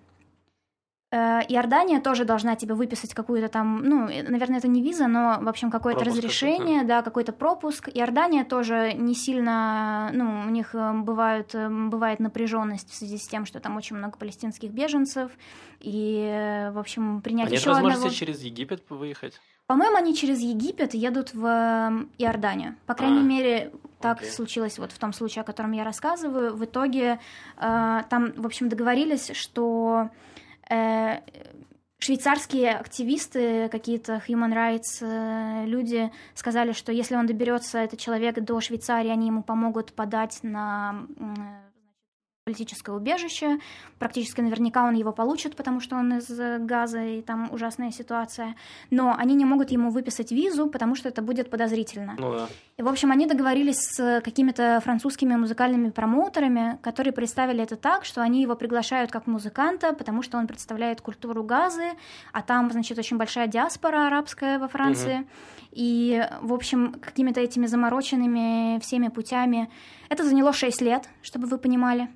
[1.15, 5.49] Э, Иордания тоже должна тебе выписать какую-то там, ну, наверное, это не виза, но, в
[5.49, 6.87] общем, какое-то разрешение, какой-то.
[6.89, 7.89] да, какой-то пропуск.
[7.95, 13.29] Иордания тоже не сильно, ну, у них э, бывают, э, бывает напряженность в связи с
[13.29, 15.31] тем, что там очень много палестинских беженцев,
[15.79, 18.17] и, в общем, принять а нет еще возможности одного...
[18.17, 19.41] через Египет выехать?
[19.69, 21.47] По-моему, они через Египет едут в
[22.19, 22.75] Иорданию.
[22.87, 24.31] По крайней А, мере, так окей.
[24.31, 26.57] случилось вот в том случае, о котором я рассказываю.
[26.57, 27.21] В итоге
[27.57, 30.11] э, там, в общем, договорились, что
[32.05, 38.61] швейцарские активисты, какие-то human rights э, люди сказали, что если он доберется, этот человек, до
[38.61, 41.07] Швейцарии, они ему помогут подать на
[42.45, 43.59] политическое убежище.
[43.99, 48.55] Практически наверняка он его получит, потому что он из э, Газа, и там ужасная ситуация.
[48.91, 52.15] Но они не могут ему выписать визу, потому что это будет подозрительно.
[52.19, 52.49] Ну да.
[52.77, 58.21] И, в общем, они договорились с какими-то французскими музыкальными промоутерами, которые представили это так, что
[58.21, 61.93] они его приглашают как музыканта, потому что он представляет культуру Газы,
[62.35, 65.27] а там, значит, очень большая диаспора арабская во Франции.
[65.73, 69.71] И, в общем, какими-то этими замороченными всеми путями.
[70.11, 72.11] Это заняло 6 лет, чтобы вы понимали.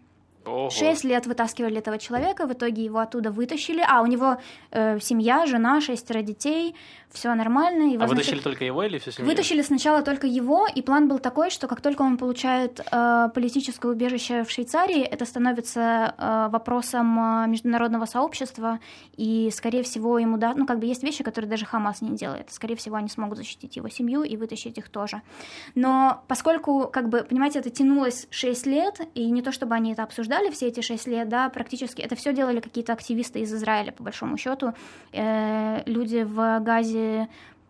[0.70, 3.84] Шесть лет вытаскивали этого человека, в итоге его оттуда вытащили.
[3.86, 4.36] А, у него
[4.70, 6.74] э, семья, жена, шестеро детей,
[7.12, 7.92] все нормально.
[7.92, 9.30] Его, А значит, вытащили только его или всю семью?
[9.30, 13.88] Вытащили сначала только его, и план был такой, что как только он получает э, политическое
[13.88, 18.78] убежище в Швейцарии, это становится э, вопросом э, международного сообщества,
[19.16, 22.52] и, скорее всего, ему да, ну как бы есть вещи, которые даже Хамас не делает.
[22.52, 25.22] Скорее всего, они смогут защитить его семью и вытащить их тоже.
[25.74, 30.02] Но поскольку, как бы, понимаете, это тянулось 6 лет, и не то чтобы они это
[30.02, 34.02] обсуждали все эти 6 лет, да, практически это все делали какие-то активисты из Израиля, по
[34.02, 34.74] большому счету.
[35.12, 36.97] Э, люди в Газе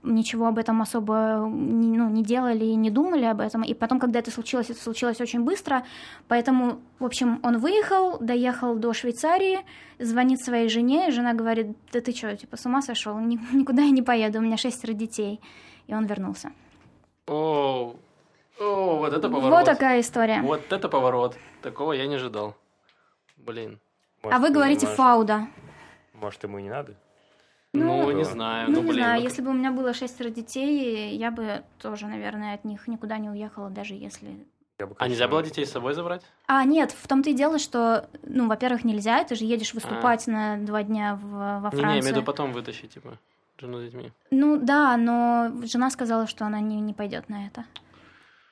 [0.02, 3.62] ничего об этом особо не, ну, не делали и не думали об этом.
[3.62, 5.84] И потом, когда это случилось, это случилось очень быстро.
[6.28, 9.60] Поэтому, в общем, он выехал, доехал до Швейцарии,
[9.98, 13.18] звонит своей жене, и жена говорит, да ты что, типа, с ума сошел?
[13.18, 15.40] Никуда я не поеду, у меня шестеро детей.
[15.86, 16.52] И он вернулся.
[17.26, 17.94] О,
[18.60, 19.50] о, вот это поворот.
[19.50, 20.40] Вот такая история.
[20.42, 21.36] Вот это поворот.
[21.62, 22.54] Такого я не ожидал.
[23.36, 23.78] Блин.
[24.22, 25.48] Может, а вы говорите может, фауда.
[26.14, 26.94] Может, ему не надо?
[27.86, 28.70] Ну, ну не знаю.
[28.70, 29.20] Ну, ну не блин, знаю.
[29.20, 33.18] Ну, если бы у меня было шестеро детей, я бы тоже, наверное, от них никуда
[33.18, 34.46] не уехала, даже если...
[34.78, 36.22] Бы, а нельзя было детей с собой забрать?
[36.46, 40.30] А, нет, в том-то и дело, что, ну, во-первых, нельзя, ты же едешь выступать а.
[40.30, 41.86] на два дня в, во Францию.
[41.86, 43.18] Не, не, имею в виду потом вытащить, типа,
[43.58, 44.12] жену с детьми.
[44.30, 47.64] Ну, да, но жена сказала, что она не, не пойдет на это.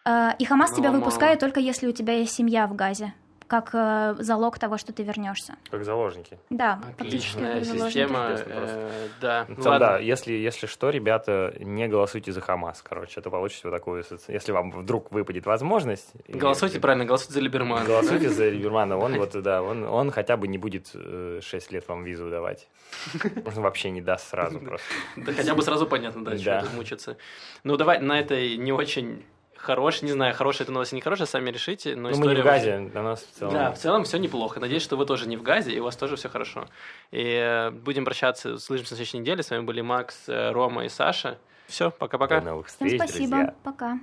[0.05, 3.15] А, и Хамас ну, тебя выпускает только если у тебя есть семья в Газе
[3.47, 5.57] как э, залог того, что ты вернешься.
[5.71, 6.39] Как заложники.
[6.51, 8.37] Да, отличная система.
[8.37, 9.99] Э, да, ну, ну да.
[9.99, 14.71] Если если что, ребята, не голосуйте за Хамас, короче, это получите вот такую, если вам
[14.71, 16.13] вдруг выпадет возможность.
[16.29, 17.85] Голосуйте и, правильно, голосуйте за Либермана.
[17.85, 21.89] Голосуйте за Либермана, он вот да, он он хотя бы не будет э, 6 лет
[21.89, 22.69] вам визу давать,
[23.45, 24.87] он вообще не даст сразу просто.
[25.17, 27.17] Да хотя бы сразу понятно, да, что мучиться.
[27.65, 29.25] Ну давай на этой не очень
[29.67, 31.97] хороший, не знаю, хороший это новость или не хорошая, сами решите.
[31.97, 33.53] Но ну, мы не в газе, для нас в целом.
[33.53, 34.61] Да, в целом все неплохо.
[34.61, 36.67] Надеюсь, что вы тоже не в газе, и у вас тоже все хорошо.
[37.11, 39.43] И э, будем прощаться, услышимся на следующей неделе.
[39.43, 41.39] С вами были Макс, э, Рома и Саша.
[41.67, 42.41] Все, пока-пока.
[42.41, 43.55] До новых встреч, Всем спасибо, друзья.
[43.65, 43.99] пока.